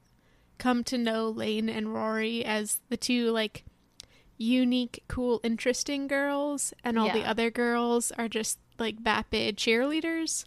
[0.57, 3.65] come to know Lane and Rory as the two like
[4.37, 10.45] unique, cool, interesting girls, and all the other girls are just like vapid cheerleaders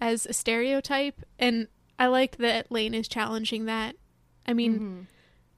[0.00, 1.22] as a stereotype.
[1.38, 1.68] And
[1.98, 3.96] I like that Lane is challenging that.
[4.46, 5.06] I mean,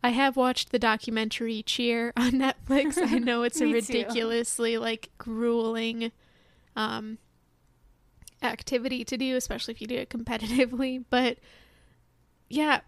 [0.03, 2.99] I have watched the documentary Cheer on Netflix.
[2.99, 3.95] I know it's a Me too.
[3.95, 6.13] ridiculously like grueling
[6.77, 7.19] um
[8.43, 11.39] activity to do, especially if you do it competitively, but
[12.51, 12.81] yeah,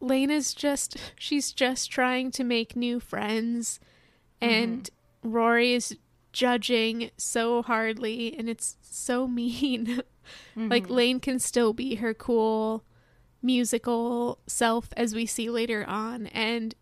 [0.00, 3.80] Lane is just she's just trying to make new friends
[4.40, 5.30] and mm-hmm.
[5.32, 5.96] Rory is
[6.32, 10.02] judging so hardly and it's so mean.
[10.56, 10.92] Like mm-hmm.
[10.92, 12.84] Lane can still be her cool
[13.42, 16.74] musical self as we see later on and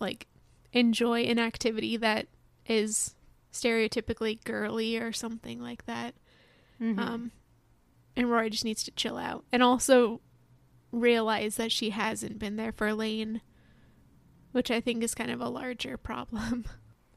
[0.00, 0.26] like
[0.72, 2.26] enjoy an activity that
[2.66, 3.14] is
[3.52, 6.14] stereotypically girly or something like that.
[6.82, 6.98] Mm-hmm.
[6.98, 7.30] Um
[8.16, 10.20] and Rory just needs to chill out and also
[10.90, 13.40] realize that she hasn't been there for Lane,
[14.52, 16.64] which I think is kind of a larger problem.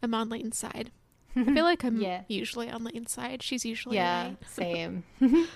[0.03, 0.91] I'm on Lane's side.
[1.35, 2.23] I feel like I'm Yeah.
[2.27, 3.41] usually on Lane's side.
[3.43, 4.37] She's usually Yeah, right.
[4.49, 5.03] same.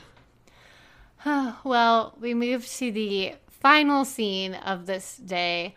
[1.63, 5.75] well, we move to the final scene of this day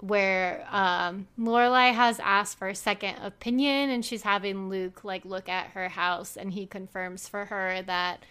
[0.00, 5.48] where um, Lorelai has asked for a second opinion and she's having Luke like look
[5.48, 8.24] at her house and he confirms for her that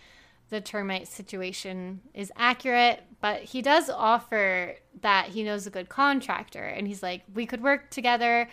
[0.50, 6.64] the termite situation is accurate, but he does offer that he knows a good contractor
[6.64, 8.48] and he's like, we could work together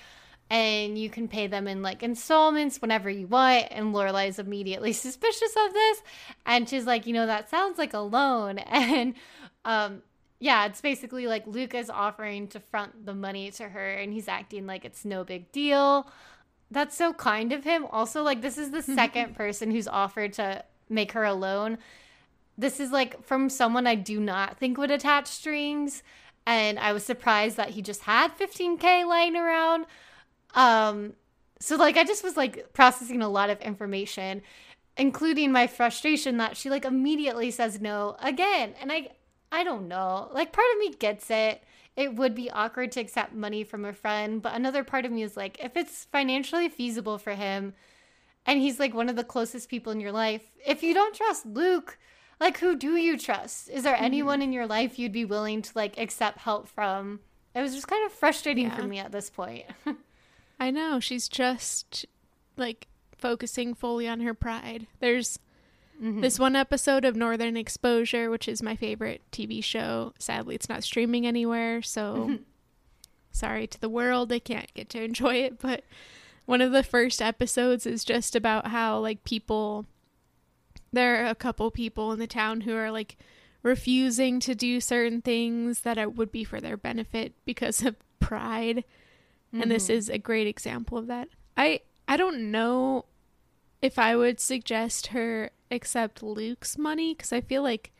[0.51, 3.69] and you can pay them in like installments whenever you want.
[3.71, 6.03] And Lorelai is immediately suspicious of this.
[6.47, 8.59] And she's like, you know, that sounds like a loan.
[8.67, 9.15] And
[9.65, 10.03] um,
[10.41, 14.29] yeah, it's basically like Luke is offering to front the money to her and he's
[14.29, 16.07] acting like it's no big deal.
[16.71, 17.87] That's so kind of him.
[17.91, 21.79] Also, like, this is the second person who's offered to make her a loan.
[22.59, 26.03] This is like from someone I do not think would attach strings.
[26.47, 29.87] And I was surprised that he just had 15K lying around.
[30.55, 31.15] Um,
[31.61, 34.43] so like I just was like processing a lot of information,
[34.97, 38.75] including my frustration that she like immediately says no again.
[38.81, 39.11] And I
[39.53, 40.31] I don't know.
[40.33, 41.63] Like part of me gets it.
[41.97, 45.23] It would be awkward to accept money from a friend, but another part of me
[45.23, 47.75] is like if it's financially feasible for him
[48.47, 51.47] and he's like one of the closest people in your life, if you don't trust
[51.47, 51.99] Luke,
[52.41, 53.71] like who do you trust?
[53.71, 57.21] Is there anyone in your life you'd be willing to like accept help from?
[57.55, 59.65] It was just kind of frustrating for me at this point.
[60.59, 61.01] I know.
[61.01, 62.07] She's just
[62.57, 62.87] like
[63.19, 64.87] focusing fully on her pride.
[65.01, 65.39] There's
[66.01, 66.21] mm-hmm.
[66.21, 70.13] this one episode of Northern Exposure, which is my favorite TV show.
[70.19, 72.43] Sadly, it's not streaming anywhere, so mm-hmm.
[73.33, 74.33] sorry to the world.
[74.33, 75.61] I can't get to enjoy it.
[75.61, 75.85] But
[76.47, 79.87] one of the first episodes is just about how, like, people,
[80.93, 83.17] there are a couple people in the town who are like
[83.63, 88.85] refusing to do certain things that it would be for their benefit because of pride
[89.63, 89.93] and this mm-hmm.
[89.99, 91.29] is a great example of that.
[91.57, 93.07] I I don't know
[93.81, 97.93] if I would suggest her accept Luke's money cuz I feel like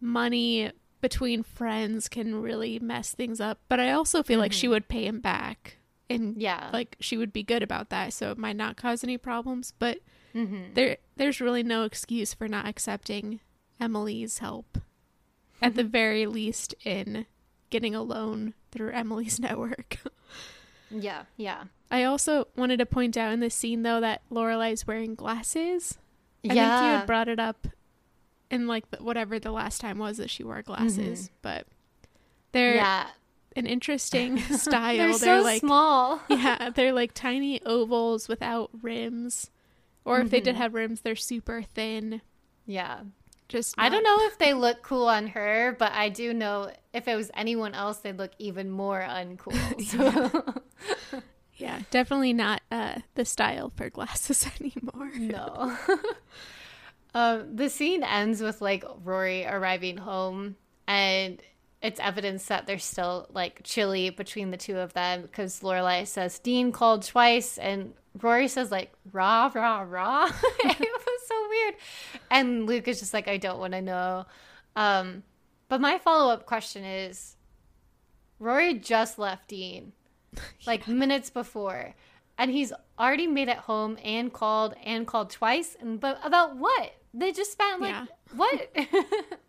[0.00, 0.70] money
[1.00, 4.72] between friends can really mess things up, but I also feel like she mm-hmm.
[4.72, 5.78] would pay him back
[6.10, 6.70] and Yeah.
[6.72, 10.00] like she would be good about that so it might not cause any problems, but
[10.34, 10.74] Mm-hmm.
[10.74, 13.40] there there's really no excuse for not accepting
[13.80, 14.78] Emily's help
[15.62, 15.90] at the mm-hmm.
[15.90, 17.26] very least in
[17.70, 19.98] getting a loan through Emily's network.
[20.90, 21.64] Yeah, yeah.
[21.90, 25.98] I also wanted to point out in this scene though that Lorelai's wearing glasses.
[26.44, 27.66] I think you had brought it up
[28.50, 31.66] in like the, whatever the last time was that she wore glasses, but
[32.52, 33.08] they're yeah.
[33.56, 34.96] an interesting style.
[34.96, 36.20] They're, They're, so like small.
[36.30, 39.50] yeah, they're like tiny ovals without rims,
[40.06, 40.44] or if they Mm-hmm.
[40.44, 42.22] did have rims, they're super thin.
[42.64, 43.00] Yeah.
[43.48, 46.70] Just I don't not- know if they look cool on her, but I do know
[46.92, 49.56] if it was anyone else, they'd look even more uncool.
[51.10, 51.20] So,
[51.56, 55.10] Yeah, definitely not uh, the style for glasses anymore.
[55.16, 55.76] no.
[57.14, 61.40] um, the scene ends with like Rory arriving home, and
[61.82, 66.38] it's evidence that there's still like chilly between the two of them because Lorelai says
[66.38, 70.24] Dean called twice, and Rory says like rah rah rah.
[70.64, 71.74] it was so weird,
[72.30, 74.26] and Luke is just like I don't want to know.
[74.76, 75.22] Um,
[75.68, 77.36] but my follow up question is,
[78.38, 79.92] Rory just left Dean
[80.66, 81.94] like minutes before
[82.38, 86.92] and he's already made it home and called and called twice and but about what
[87.12, 88.06] they just spent like Yeah.
[88.36, 88.76] what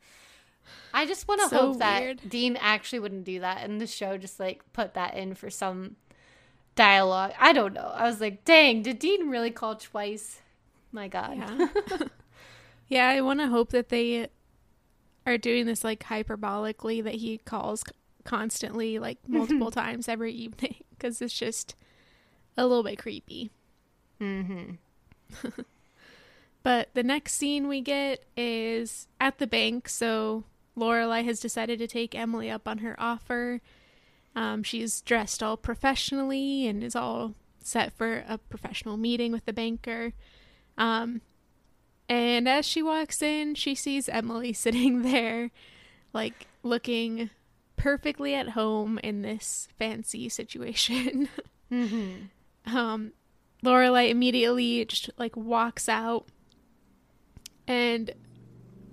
[0.94, 2.22] i just want to So hope that weird.
[2.28, 5.96] dean actually wouldn't do that and the show just like put that in for some
[6.76, 10.42] dialogue i don't know i was like dang did dean really call twice
[10.92, 11.68] my god Yeah.
[12.88, 14.30] yeah, I want to hope that they
[15.28, 17.84] are doing this like hyperbolically that he calls
[18.24, 21.76] constantly like multiple times every evening because it's just
[22.58, 23.52] a little bit creepy.
[24.20, 24.72] mm-hmm.
[26.64, 29.88] But the next scene we get is at the bank.
[29.88, 30.44] So
[30.80, 33.62] Lorelai has decided to take Emily up on her offer.
[34.36, 39.54] Um, she's dressed all professionally and is all set for a professional meeting with the
[39.54, 40.14] banker.
[40.78, 41.22] Um,
[42.08, 45.52] and as she walks in, she sees Emily sitting there,
[46.14, 47.30] like looking
[47.76, 51.30] perfectly at home in this fancy situation.
[51.72, 52.76] Mm-hmm.
[52.76, 53.12] um,
[53.64, 56.26] Lorelai immediately just like walks out,
[57.68, 58.12] and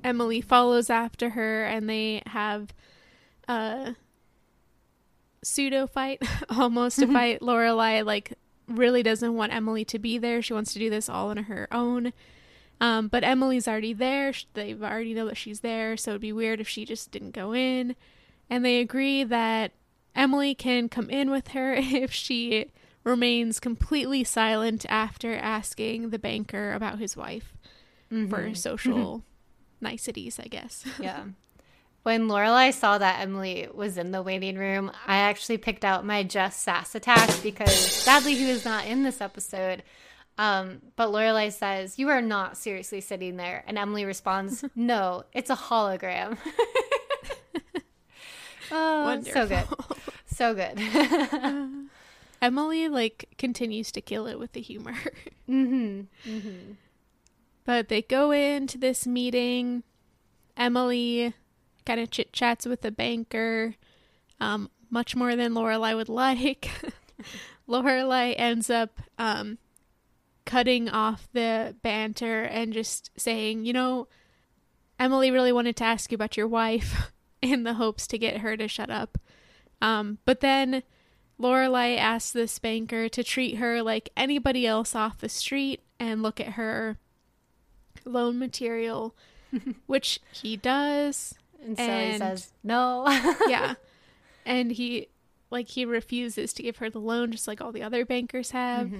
[0.07, 2.73] Emily follows after her, and they have
[3.49, 3.97] a
[5.43, 7.13] pseudo fight, almost a mm-hmm.
[7.13, 7.41] fight.
[7.41, 8.35] Lorelai like
[8.69, 10.41] really doesn't want Emily to be there.
[10.43, 12.13] She wants to do this all on her own.
[12.81, 14.33] Um, but Emily's already there.
[14.55, 17.53] They already know that she's there, so it'd be weird if she just didn't go
[17.53, 17.97] in.
[18.49, 19.73] And they agree that
[20.15, 22.67] Emily can come in with her if she
[23.03, 27.55] remains completely silent after asking the banker about his wife
[28.09, 28.55] for mm-hmm.
[28.55, 29.36] social mm-hmm.
[29.87, 30.84] Niceties, I guess.
[31.01, 31.24] Yeah.
[32.03, 36.22] When Lorelai saw that Emily was in the waiting room, I actually picked out my
[36.22, 39.82] just sass attack because sadly he was not in this episode.
[40.39, 45.51] Um, but Lorelai says, "You are not seriously sitting there," and Emily responds, "No, it's
[45.51, 46.39] a hologram."
[48.70, 49.64] oh, so good,
[50.26, 50.78] so good.
[52.41, 54.95] Emily like continues to kill it with the humor.
[55.49, 56.03] mm-hmm.
[56.30, 56.72] Mm-hmm.
[57.67, 59.83] But they go into this meeting.
[60.57, 61.35] Emily
[61.85, 63.75] kind of chit chats with the banker,
[64.41, 66.71] um, much more than Lorelai would like.
[67.69, 69.59] Lorelai ends up um,
[70.45, 74.09] cutting off the banter and just saying, you know,
[74.99, 77.12] Emily really wanted to ask you about your wife
[77.43, 79.19] in the hopes to get her to shut up.
[79.83, 80.83] Um, but then
[81.39, 86.41] Lorelai asks this banker to treat her like anybody else off the street and look
[86.41, 86.99] at her
[88.07, 89.15] loan material,
[89.87, 91.35] which he does.
[91.63, 93.05] And so he says, "No."
[93.49, 93.75] yeah.
[94.45, 95.09] And he
[95.51, 98.93] like he refuses to give her the loan just like all the other bankers have.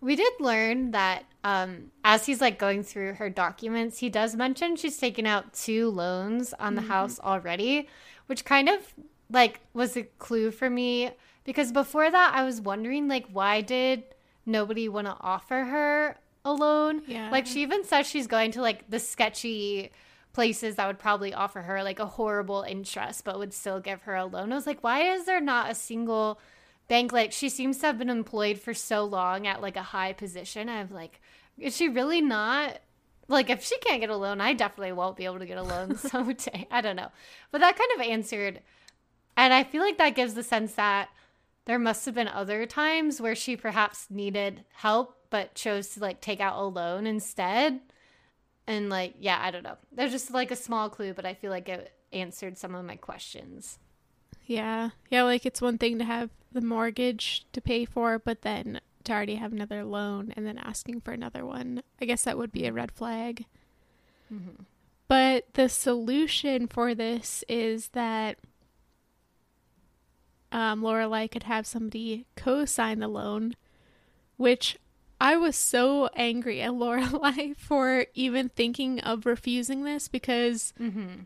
[0.00, 4.76] We did learn that um, as he's like going through her documents, he does mention
[4.76, 7.88] she's taken out two loans on the house already,
[8.26, 8.94] which kind of
[9.30, 11.10] like was a clue for me
[11.44, 14.02] because before that I was wondering like why did
[14.46, 16.16] nobody want to offer her
[16.50, 17.02] a loan?
[17.06, 17.30] Yeah.
[17.30, 19.90] Like she even says she's going to like the sketchy
[20.32, 24.14] places that would probably offer her like a horrible interest but would still give her
[24.14, 24.52] a loan.
[24.52, 26.38] I was like, why is there not a single
[26.88, 30.12] bank like she seems to have been employed for so long at like a high
[30.12, 31.20] position i'm like
[31.58, 32.78] is she really not
[33.28, 35.62] like if she can't get a loan i definitely won't be able to get a
[35.62, 37.10] loan someday i don't know
[37.52, 38.60] but that kind of answered
[39.36, 41.10] and i feel like that gives the sense that
[41.66, 46.20] there must have been other times where she perhaps needed help but chose to like
[46.20, 47.80] take out a loan instead
[48.66, 51.50] and like yeah i don't know there's just like a small clue but i feel
[51.50, 53.78] like it answered some of my questions
[54.46, 54.90] Yeah.
[55.10, 59.12] Yeah, like it's one thing to have the mortgage to pay for, but then to
[59.12, 61.82] already have another loan and then asking for another one.
[62.00, 63.44] I guess that would be a red flag.
[65.06, 68.38] But the solution for this is that
[70.50, 73.54] um, Lorelai could have somebody co-sign the loan,
[74.38, 74.78] which
[75.20, 81.22] I was so angry at Lorelai for even thinking of refusing this because mm-hmm.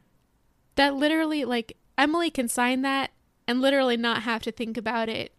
[0.76, 3.10] that literally like Emily can sign that
[3.46, 5.32] and literally not have to think about it,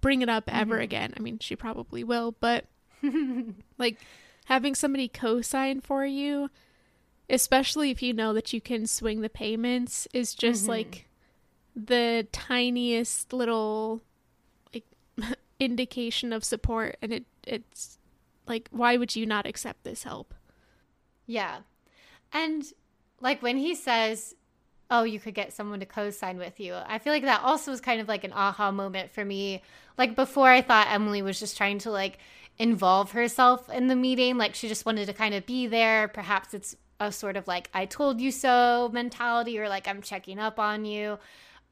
[0.00, 0.82] bring it up ever mm-hmm.
[0.82, 1.14] again.
[1.16, 2.66] I mean, she probably will, but
[3.78, 3.98] like
[4.46, 6.50] having somebody co-sign for you,
[7.28, 10.70] especially if you know that you can swing the payments, is just mm-hmm.
[10.70, 11.08] like
[11.76, 14.00] the tiniest little
[14.72, 14.86] like
[15.60, 16.96] indication of support.
[17.02, 17.97] And it it's
[18.48, 20.34] like why would you not accept this help?
[21.26, 21.58] Yeah.
[22.32, 22.64] And
[23.20, 24.34] like when he says,
[24.90, 27.70] Oh, you could get someone to co sign with you, I feel like that also
[27.70, 29.62] was kind of like an aha moment for me.
[29.98, 32.18] Like before, I thought Emily was just trying to like
[32.58, 34.38] involve herself in the meeting.
[34.38, 36.08] Like she just wanted to kind of be there.
[36.08, 40.38] Perhaps it's a sort of like, I told you so mentality or like, I'm checking
[40.38, 41.18] up on you.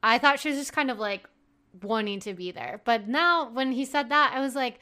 [0.03, 1.27] I thought she was just kind of like
[1.81, 2.81] wanting to be there.
[2.85, 4.79] But now when he said that, I was like,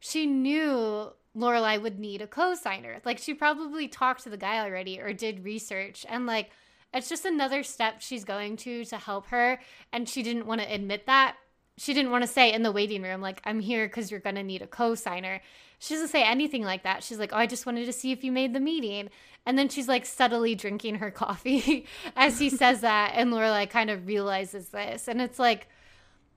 [0.00, 3.00] she knew Lorelai would need a co-signer.
[3.04, 6.50] Like she probably talked to the guy already or did research and like
[6.92, 9.58] it's just another step she's going to to help her
[9.92, 11.36] and she didn't want to admit that.
[11.78, 14.36] She didn't want to say in the waiting room like I'm here cuz you're going
[14.36, 15.40] to need a co-signer.
[15.78, 17.02] She doesn't say anything like that.
[17.02, 19.10] She's like, "Oh, I just wanted to see if you made the meeting."
[19.44, 23.90] And then she's like subtly drinking her coffee as he says that and Lorelai kind
[23.90, 25.08] of realizes this.
[25.08, 25.66] And it's like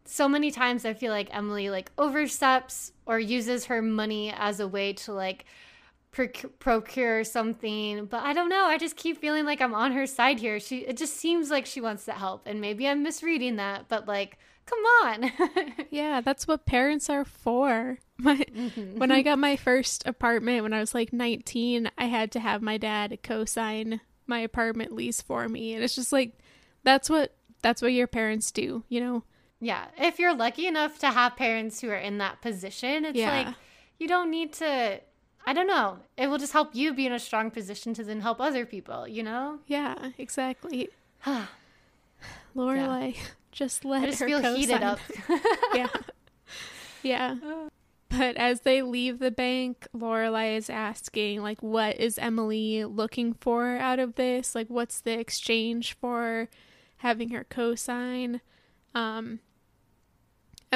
[0.06, 4.68] so many times I feel like Emily like oversteps or uses her money as a
[4.68, 5.46] way to like
[6.12, 8.66] proc- procure something, but I don't know.
[8.66, 10.60] I just keep feeling like I'm on her side here.
[10.60, 14.08] She it just seems like she wants to help, and maybe I'm misreading that, but
[14.08, 15.32] like Come on.
[15.92, 18.00] Yeah, that's what parents are for.
[18.18, 18.98] My, mm-hmm.
[18.98, 22.62] When I got my first apartment when I was like 19, I had to have
[22.62, 26.38] my dad co-sign my apartment lease for me, and it's just like
[26.84, 29.24] that's what that's what your parents do, you know?
[29.66, 29.86] Yeah.
[29.98, 33.32] If you're lucky enough to have parents who are in that position, it's Yeah.
[33.46, 33.56] like
[34.00, 35.00] you don't need to
[35.48, 36.00] I don't know.
[36.18, 39.08] It will just help you be in a strong position to then help other people,
[39.08, 39.60] you know?
[39.68, 40.90] Yeah, exactly.
[42.56, 43.16] Lorelai,
[43.52, 44.56] just let I just her feel co-sign.
[44.60, 45.00] heated up.
[45.74, 45.88] yeah.
[47.04, 47.36] Yeah.
[48.10, 53.76] But as they leave the bank, Lorelai is asking, like, what is Emily looking for
[53.76, 54.56] out of this?
[54.56, 56.48] Like, what's the exchange for
[56.98, 58.40] having her co-sign?
[58.94, 59.40] Um,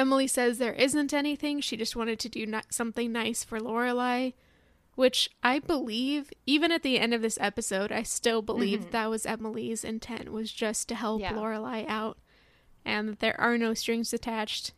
[0.00, 1.60] Emily says there isn't anything.
[1.60, 4.32] She just wanted to do ni- something nice for Lorelai,
[4.94, 8.90] which I believe, even at the end of this episode, I still believe mm-hmm.
[8.92, 11.34] that was Emily's intent was just to help Yeah.
[11.34, 12.16] Lorelai out,
[12.82, 14.72] and that there are no strings attached.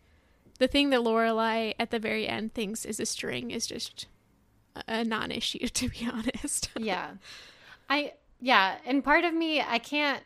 [0.59, 4.07] The thing that Lorelai at the very end thinks is a string is just
[4.89, 6.69] a non-issue, to be honest.
[6.77, 7.13] yeah.
[7.89, 10.25] I yeah, and part of me I can't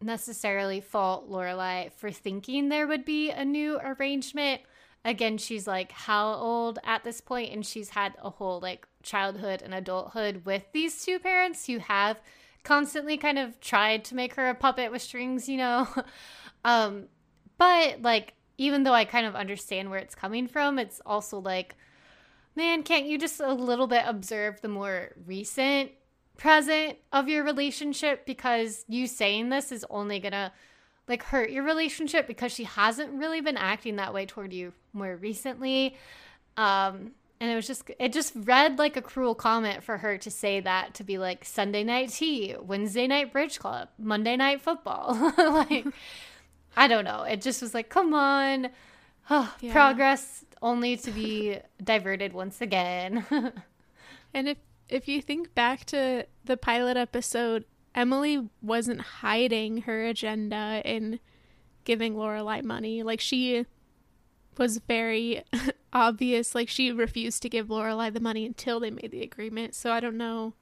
[0.00, 4.62] necessarily fault Lorelai for thinking there would be a new arrangement.
[5.04, 9.62] Again, she's like how old at this point and she's had a whole like childhood
[9.62, 12.20] and adulthood with these two parents who have
[12.62, 15.86] constantly kind of tried to make her a puppet with strings, you know.
[16.64, 17.06] um
[17.58, 21.76] but like even though I kind of understand where it's coming from, it's also like
[22.56, 25.90] man, can't you just a little bit observe the more recent
[26.36, 30.52] present of your relationship because you saying this is only gonna
[31.06, 35.16] like hurt your relationship because she hasn't really been acting that way toward you more
[35.16, 35.96] recently.
[36.56, 40.30] Um and it was just it just read like a cruel comment for her to
[40.30, 45.14] say that to be like sunday night tea wednesday night bridge club monday night football.
[45.36, 45.86] Like
[46.76, 47.22] i don't know.
[47.22, 48.70] It just was like come on.
[49.30, 49.72] Yeah.
[49.72, 53.24] progress only to be diverted once again.
[54.34, 54.58] And if
[54.88, 57.64] if you think back to the pilot episode,
[57.94, 61.20] Emily wasn't hiding her agenda in
[61.84, 63.02] giving Lorelai money.
[63.02, 63.66] Like she
[64.58, 65.44] was very
[65.92, 66.54] obvious.
[66.54, 69.74] Like she refused to give Lorelai the money until they made the agreement.
[69.74, 70.54] So I don't know.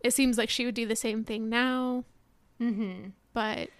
[0.00, 2.04] It seems like she would do the same thing now.
[2.60, 3.70] mm-hmm But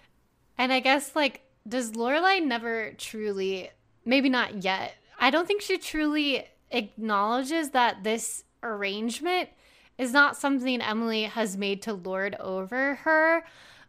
[0.57, 3.69] And I guess like does Lorelai never truly
[4.05, 4.95] maybe not yet.
[5.19, 9.49] I don't think she truly acknowledges that this arrangement
[9.97, 13.43] is not something Emily has made to lord over her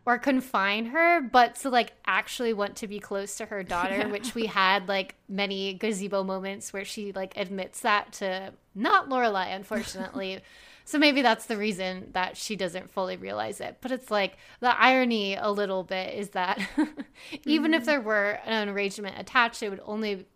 [0.07, 4.07] or confine her, but to like actually want to be close to her daughter, Yeah.
[4.07, 9.55] which we had like many gazebo moments where she like admits that to not Lorelai,
[9.55, 10.41] unfortunately.
[10.85, 13.77] so maybe that's the reason that she doesn't fully realize it.
[13.81, 16.59] But it's like the irony a little bit is that
[17.45, 17.87] even if mm-hmm.
[17.87, 20.27] there were an arrangement attached, it would only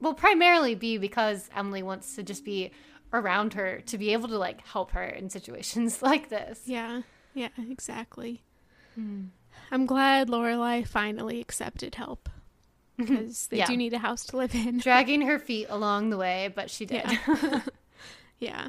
[0.00, 2.70] will primarily be because Emily wants to just be
[3.12, 6.60] around her to be able to like help her in situations like this.
[6.64, 7.02] yeah,
[7.34, 8.42] yeah, exactly.
[9.72, 12.28] I'm glad Lorelai finally accepted help
[12.98, 13.66] because they Yeah.
[13.66, 14.78] do need a house to live in.
[14.78, 17.04] Dragging her feet along the way, but she did.
[17.08, 17.60] Yeah.
[18.38, 18.68] yeah.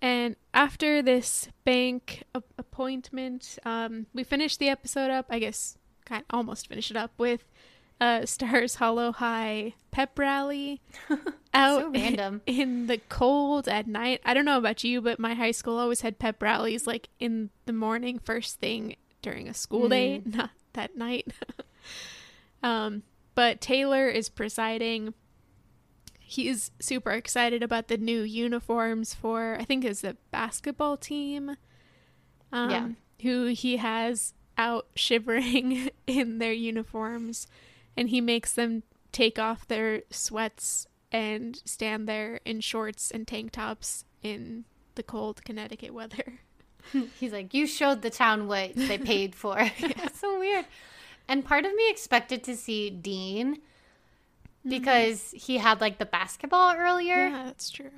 [0.00, 5.26] And after this bank a- appointment, um, we finished the episode up.
[5.30, 7.44] I guess kind almost finished it up with
[8.02, 10.80] uh, Stars Hollow High pep rally
[11.54, 12.42] out so random.
[12.46, 14.20] in the cold at night.
[14.24, 17.50] I don't know about you, but my high school always had pep rallies like in
[17.66, 21.32] the morning, first thing during a school day, not that night.
[22.62, 23.04] um,
[23.36, 25.14] but Taylor is presiding.
[26.18, 31.56] He's super excited about the new uniforms for I think it's the basketball team.
[32.50, 32.88] Um, Yeah.
[33.22, 37.46] Who he has out shivering in their uniforms,
[37.96, 38.82] and he makes them
[39.12, 44.64] take off their sweats and stand there in shorts and tank tops in
[44.94, 46.40] the cold Connecticut weather.
[47.20, 49.56] He's like, You showed the town what they paid for.
[49.80, 50.64] That's so weird.
[51.28, 54.68] And part of me expected to see Dean mm-hmm.
[54.68, 57.28] because he had like the basketball earlier.
[57.28, 57.90] Yeah, that's true.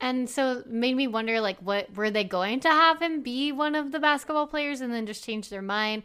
[0.00, 3.74] And so made me wonder like what were they going to have him be one
[3.74, 6.02] of the basketball players and then just change their mind?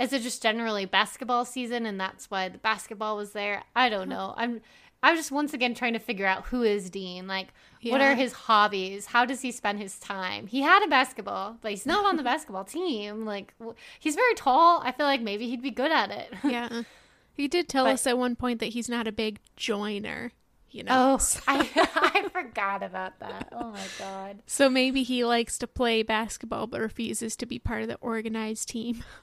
[0.00, 3.62] Is it just generally basketball season and that's why the basketball was there?
[3.76, 4.34] I don't know.
[4.36, 4.60] I'm
[5.04, 7.26] I'm just once again trying to figure out who is Dean.
[7.26, 7.48] Like
[7.84, 9.06] what are his hobbies?
[9.06, 10.46] How does he spend his time?
[10.46, 13.24] He had a basketball, but he's not on the basketball team.
[13.24, 13.54] Like
[13.98, 14.80] he's very tall.
[14.84, 16.32] I feel like maybe he'd be good at it.
[16.44, 16.82] Yeah.
[17.34, 20.32] He did tell But- us at one point that he's not a big joiner,
[20.72, 21.18] you know.
[21.18, 23.48] Oh, I, I forgot about that.
[23.52, 24.42] Oh my god.
[24.46, 28.68] So maybe he likes to play basketball but refuses to be part of the organized
[28.68, 29.04] team.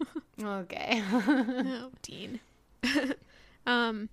[0.42, 1.04] Okay.
[1.12, 2.40] oh, Dean.
[3.66, 4.10] Um,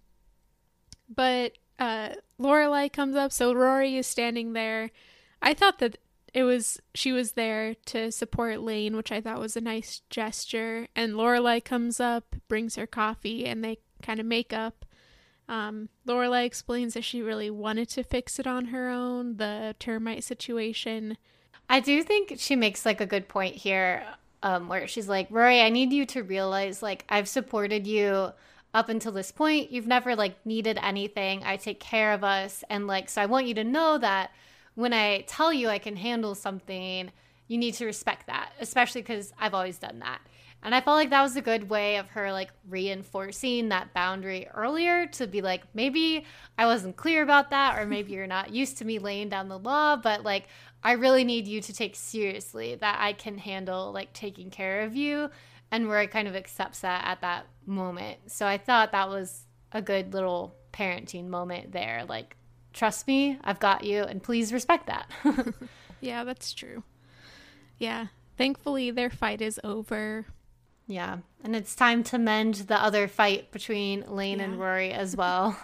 [1.09, 2.11] but uh,
[2.41, 4.91] Lorelai comes up, so Rory is standing there.
[5.41, 5.99] I thought that
[6.35, 10.89] it was she was there to support Lane, which I thought was a nice gesture.
[10.97, 14.85] And Lorelai comes up, brings her coffee, and they kind of make up.
[15.49, 20.25] Um, Lorelai explains that she really wanted to fix it on her own, the termite
[20.25, 21.17] situation.
[21.69, 24.05] I do think she makes like a good point here,
[24.43, 28.33] um, where she's like, Rory, I need you to realize like I've supported you
[28.75, 29.71] up until this point.
[29.71, 31.43] You've never like needed anything.
[31.45, 34.31] I take care of us, and like so I want you to know that
[34.75, 37.11] when I tell you I can handle something,
[37.49, 40.21] you need to respect that, especially because I've always done that.
[40.67, 44.49] And I felt like that was a good way of her like reinforcing that boundary
[44.53, 46.27] earlier to be like, maybe
[46.59, 49.61] I wasn't clear about that, or maybe you're not used to me laying down the
[49.61, 50.49] law, but like,
[50.83, 54.97] I really need you to take seriously that I can handle like taking care of
[54.97, 55.31] you.
[55.71, 58.19] And Rory kind of accepts that at that moment.
[58.27, 62.05] So I thought that was a good little parenting moment there.
[62.09, 62.37] Like,
[62.73, 65.09] trust me, I've got you, and please respect that.
[66.01, 66.83] yeah, that's true.
[67.79, 68.09] Yeah.
[68.37, 70.27] Thankfully, their fight is over.
[70.87, 71.19] Yeah.
[71.43, 74.45] And it's time to mend the other fight between Lane yeah.
[74.45, 75.57] and Rory as well.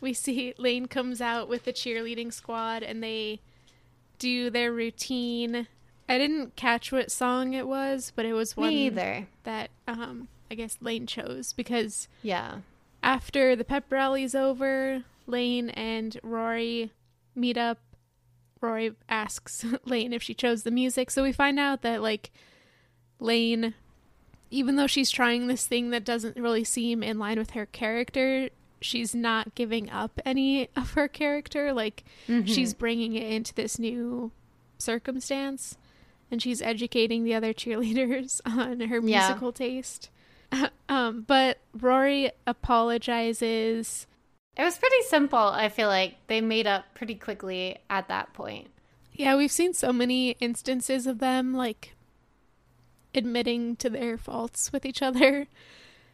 [0.00, 3.40] we see Lane comes out with the cheerleading squad and they
[4.18, 5.66] do their routine.
[6.08, 9.26] I didn't catch what song it was, but it was one Me either.
[9.44, 12.58] that um I guess Lane chose because yeah.
[13.02, 16.92] After the pep rally's over, Lane and Rory
[17.34, 17.78] meet up.
[18.60, 22.30] Rory asks Lane if she chose the music, so we find out that like
[23.18, 23.74] Lane
[24.50, 28.50] even though she's trying this thing that doesn't really seem in line with her character,
[28.80, 31.72] she's not giving up any of her character.
[31.72, 32.46] Like mm-hmm.
[32.46, 34.30] she's bringing it into this new
[34.78, 35.76] circumstance
[36.30, 39.66] and she's educating the other cheerleaders on her musical yeah.
[39.66, 40.10] taste.
[40.88, 44.06] um, but Rory apologizes.
[44.56, 45.38] It was pretty simple.
[45.38, 48.68] I feel like they made up pretty quickly at that point.
[49.12, 51.93] Yeah, we've seen so many instances of them like
[53.14, 55.46] admitting to their faults with each other,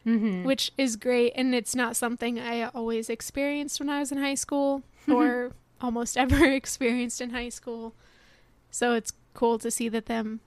[0.06, 0.44] mm-hmm.
[0.44, 1.32] which is great.
[1.34, 6.16] And it's not something I always experienced when I was in high school or almost
[6.16, 7.94] ever experienced in high school.
[8.70, 10.40] So it's cool to see that them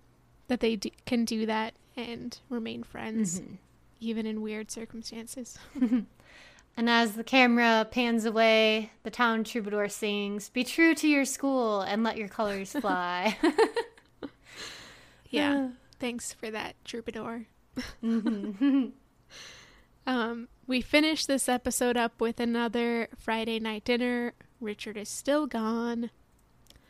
[0.47, 3.55] that they do, can do that and remain friends mm-hmm.
[3.99, 5.57] even in weird circumstances.
[5.81, 11.81] and as the camera pans away, the town troubadour sings, "Be true to your school
[11.81, 13.37] and let your colors fly."
[15.29, 15.69] yeah.
[16.03, 17.45] Thanks for that, Troubadour.
[18.03, 18.87] Mm-hmm.
[20.05, 24.33] um, we finish this episode up with another Friday night dinner.
[24.59, 26.09] Richard is still gone.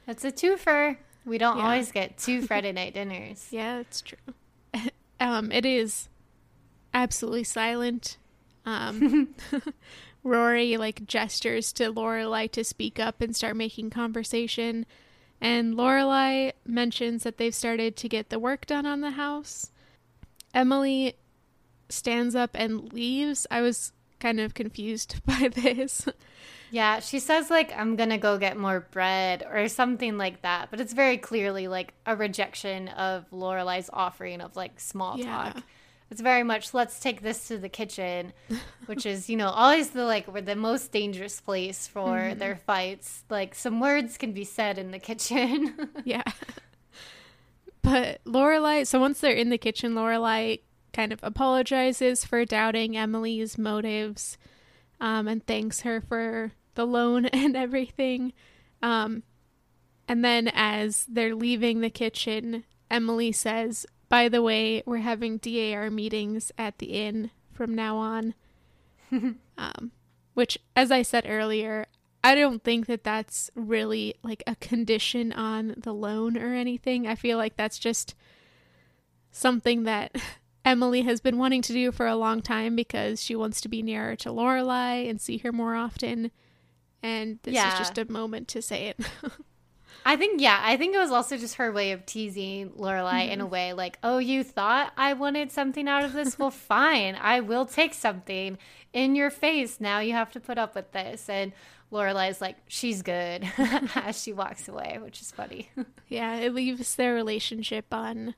[0.07, 0.97] That's a twofer.
[1.25, 1.63] We don't yeah.
[1.63, 3.49] always get two Friday night dinners.
[3.51, 4.17] Yeah, it's true.
[5.19, 6.09] um, it is
[6.91, 8.17] absolutely silent.
[8.65, 9.35] Um,
[10.23, 14.87] Rory like gestures to Lorelai to speak up and start making conversation.
[15.43, 19.71] And Lorelai mentions that they've started to get the work done on the house.
[20.53, 21.17] Emily
[21.89, 23.45] stands up and leaves.
[23.51, 23.91] I was
[24.21, 26.07] kind of confused by this.
[26.71, 30.71] Yeah, she says like I'm going to go get more bread or something like that,
[30.71, 35.25] but it's very clearly like a rejection of Lorelai's offering of like small yeah.
[35.25, 35.63] talk.
[36.13, 38.33] It's very much let's take this to the kitchen,
[38.85, 42.37] which is you know always the like the most dangerous place for mm-hmm.
[42.37, 43.23] their fights.
[43.31, 45.89] Like some words can be said in the kitchen.
[46.05, 46.21] yeah.
[47.81, 50.59] But Lorelai, so once they're in the kitchen, Lorelai
[50.93, 54.37] kind of apologizes for doubting Emily's motives,
[55.01, 58.33] um, and thanks her for the loan and everything.
[58.83, 59.23] Um,
[60.07, 65.89] and then as they're leaving the kitchen, Emily says, by the way, we're having DAR
[65.89, 68.35] meetings at the inn from now on.
[69.11, 69.91] um,
[70.35, 71.87] which, as I said earlier,
[72.23, 77.07] I don't think that that's really like a condition on the loan or anything.
[77.07, 78.13] I feel like that's just
[79.31, 80.15] something that
[80.63, 83.81] Emily has been wanting to do for a long time because she wants to be
[83.81, 86.29] nearer to Lorelai and see her more often.
[87.01, 87.73] And this yeah.
[87.73, 88.99] is just a moment to say it.
[90.05, 93.31] I think yeah, I think it was also just her way of teasing Lorelai mm-hmm.
[93.31, 93.53] in a mm-hmm.
[93.53, 96.37] way like, "Oh, you thought I wanted something out of this?
[96.37, 98.57] well, fine, I will take something
[98.91, 99.79] in your face.
[99.79, 101.53] Now you have to put up with this." And
[101.91, 103.49] Lorelai's like, "She's good,"
[103.95, 105.69] as she walks away, which is funny.
[106.07, 108.35] yeah, it leaves their relationship on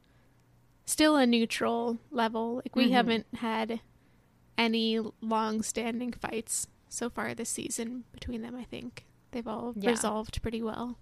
[0.85, 2.55] still a neutral level.
[2.55, 2.93] Like we mm-hmm.
[2.93, 3.79] haven't had
[4.57, 8.55] any long-standing fights so far this season between them.
[8.55, 9.89] I think they've all yeah.
[9.89, 10.97] resolved pretty well.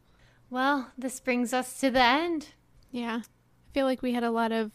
[0.54, 2.50] Well, this brings us to the end.
[2.92, 3.22] Yeah.
[3.24, 4.72] I feel like we had a lot of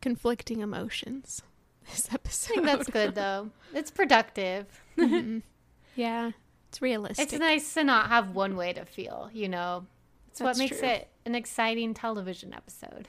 [0.00, 1.40] conflicting emotions
[1.88, 2.54] this I episode.
[2.54, 3.50] think that's good though.
[3.72, 4.66] It's productive.
[4.96, 5.38] Mm-hmm.
[5.96, 6.30] yeah,
[6.68, 7.24] it's realistic.
[7.24, 9.86] It's nice to not have one way to feel, you know.
[10.28, 10.88] It's what makes true.
[10.88, 13.08] it an exciting television episode.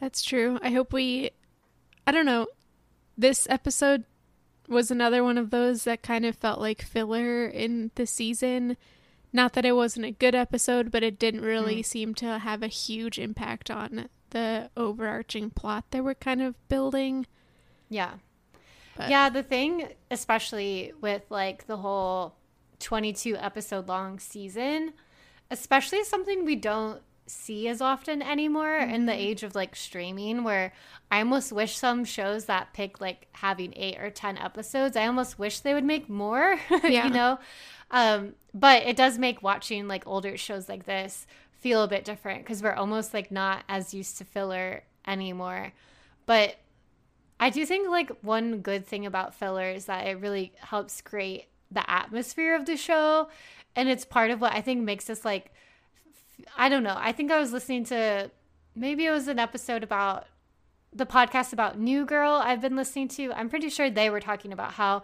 [0.00, 0.60] That's true.
[0.62, 1.32] I hope we.
[2.06, 2.46] I don't know.
[3.18, 4.04] This episode
[4.68, 8.76] was another one of those that kind of felt like filler in the season.
[9.32, 11.84] Not that it wasn't a good episode, but it didn't really mm.
[11.84, 17.26] seem to have a huge impact on the overarching plot that we're kind of building.
[17.88, 18.14] Yeah.
[18.96, 22.34] But- yeah, the thing, especially with like the whole
[22.80, 24.92] 22 episode long season,
[25.50, 29.20] especially something we don't see as often anymore in the mm-hmm.
[29.20, 30.72] age of like streaming, where
[31.10, 35.38] I almost wish some shows that pick like having eight or 10 episodes, I almost
[35.38, 37.06] wish they would make more, Yeah.
[37.06, 37.38] you know?
[37.92, 42.42] Um, but it does make watching like older shows like this feel a bit different
[42.42, 45.72] because we're almost like not as used to filler anymore.
[46.26, 46.56] But
[47.38, 51.46] I do think like one good thing about filler is that it really helps create
[51.70, 53.28] the atmosphere of the show.
[53.76, 55.52] And it's part of what I think makes us like,
[56.56, 56.96] I don't know.
[56.96, 58.30] I think I was listening to
[58.74, 60.26] maybe it was an episode about
[60.92, 63.32] the podcast about New Girl I've been listening to.
[63.32, 65.02] I'm pretty sure they were talking about how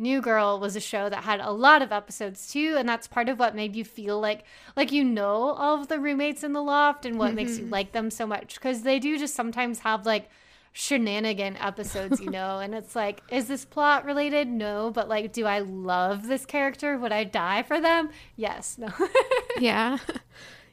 [0.00, 3.28] New Girl was a show that had a lot of episodes too, and that's part
[3.28, 4.44] of what made you feel like
[4.76, 7.72] like you know all of the roommates in the loft and what makes you mm-hmm.
[7.72, 10.30] like them so much because they do just sometimes have like
[10.72, 14.48] shenanigan episodes, you know, and it's like, is this plot related?
[14.48, 16.96] No, but like, do I love this character?
[16.96, 18.10] Would I die for them?
[18.36, 18.88] Yes, no.
[19.60, 19.98] yeah.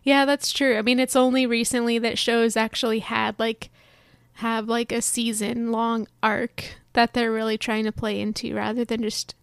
[0.03, 0.77] Yeah, that's true.
[0.77, 3.69] I mean, it's only recently that shows actually had like
[4.35, 9.03] have like a season long arc that they're really trying to play into rather than
[9.03, 9.35] just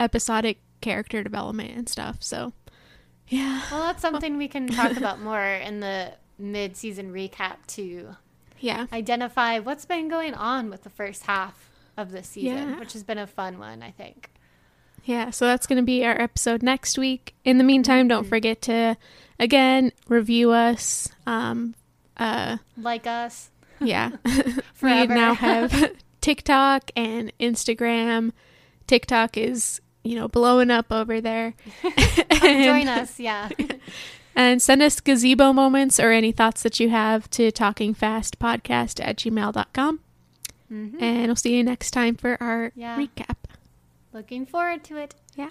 [0.00, 2.16] episodic character development and stuff.
[2.18, 2.52] So,
[3.28, 3.62] yeah.
[3.70, 8.16] well, that's something we can talk about more in the mid-season recap to
[8.58, 8.86] Yeah.
[8.92, 12.78] identify what's been going on with the first half of the season, Yeah.
[12.80, 14.30] which has been a fun one, I think.
[15.04, 17.34] Yeah, so that's going to be our episode next week.
[17.44, 18.96] In the meantime, don't forget to
[19.38, 21.08] again review us.
[21.28, 21.76] Um
[22.16, 23.50] uh Like us.
[23.80, 24.10] yeah.
[24.82, 25.92] we now have
[26.28, 28.32] TikTok and Instagram.
[28.86, 31.54] TikTok is, you know, blowing up over there.
[32.42, 33.48] Join us, yeah.
[34.36, 40.00] And send us gazebo moments or any thoughts that you have to talkingfastpodcast at gmail.com.
[40.70, 41.02] Mm-hmm.
[41.02, 42.96] And we'll see you next time for our Yeah.
[42.96, 43.34] recap.
[44.12, 45.14] Looking forward to it.
[45.34, 45.50] Yeah.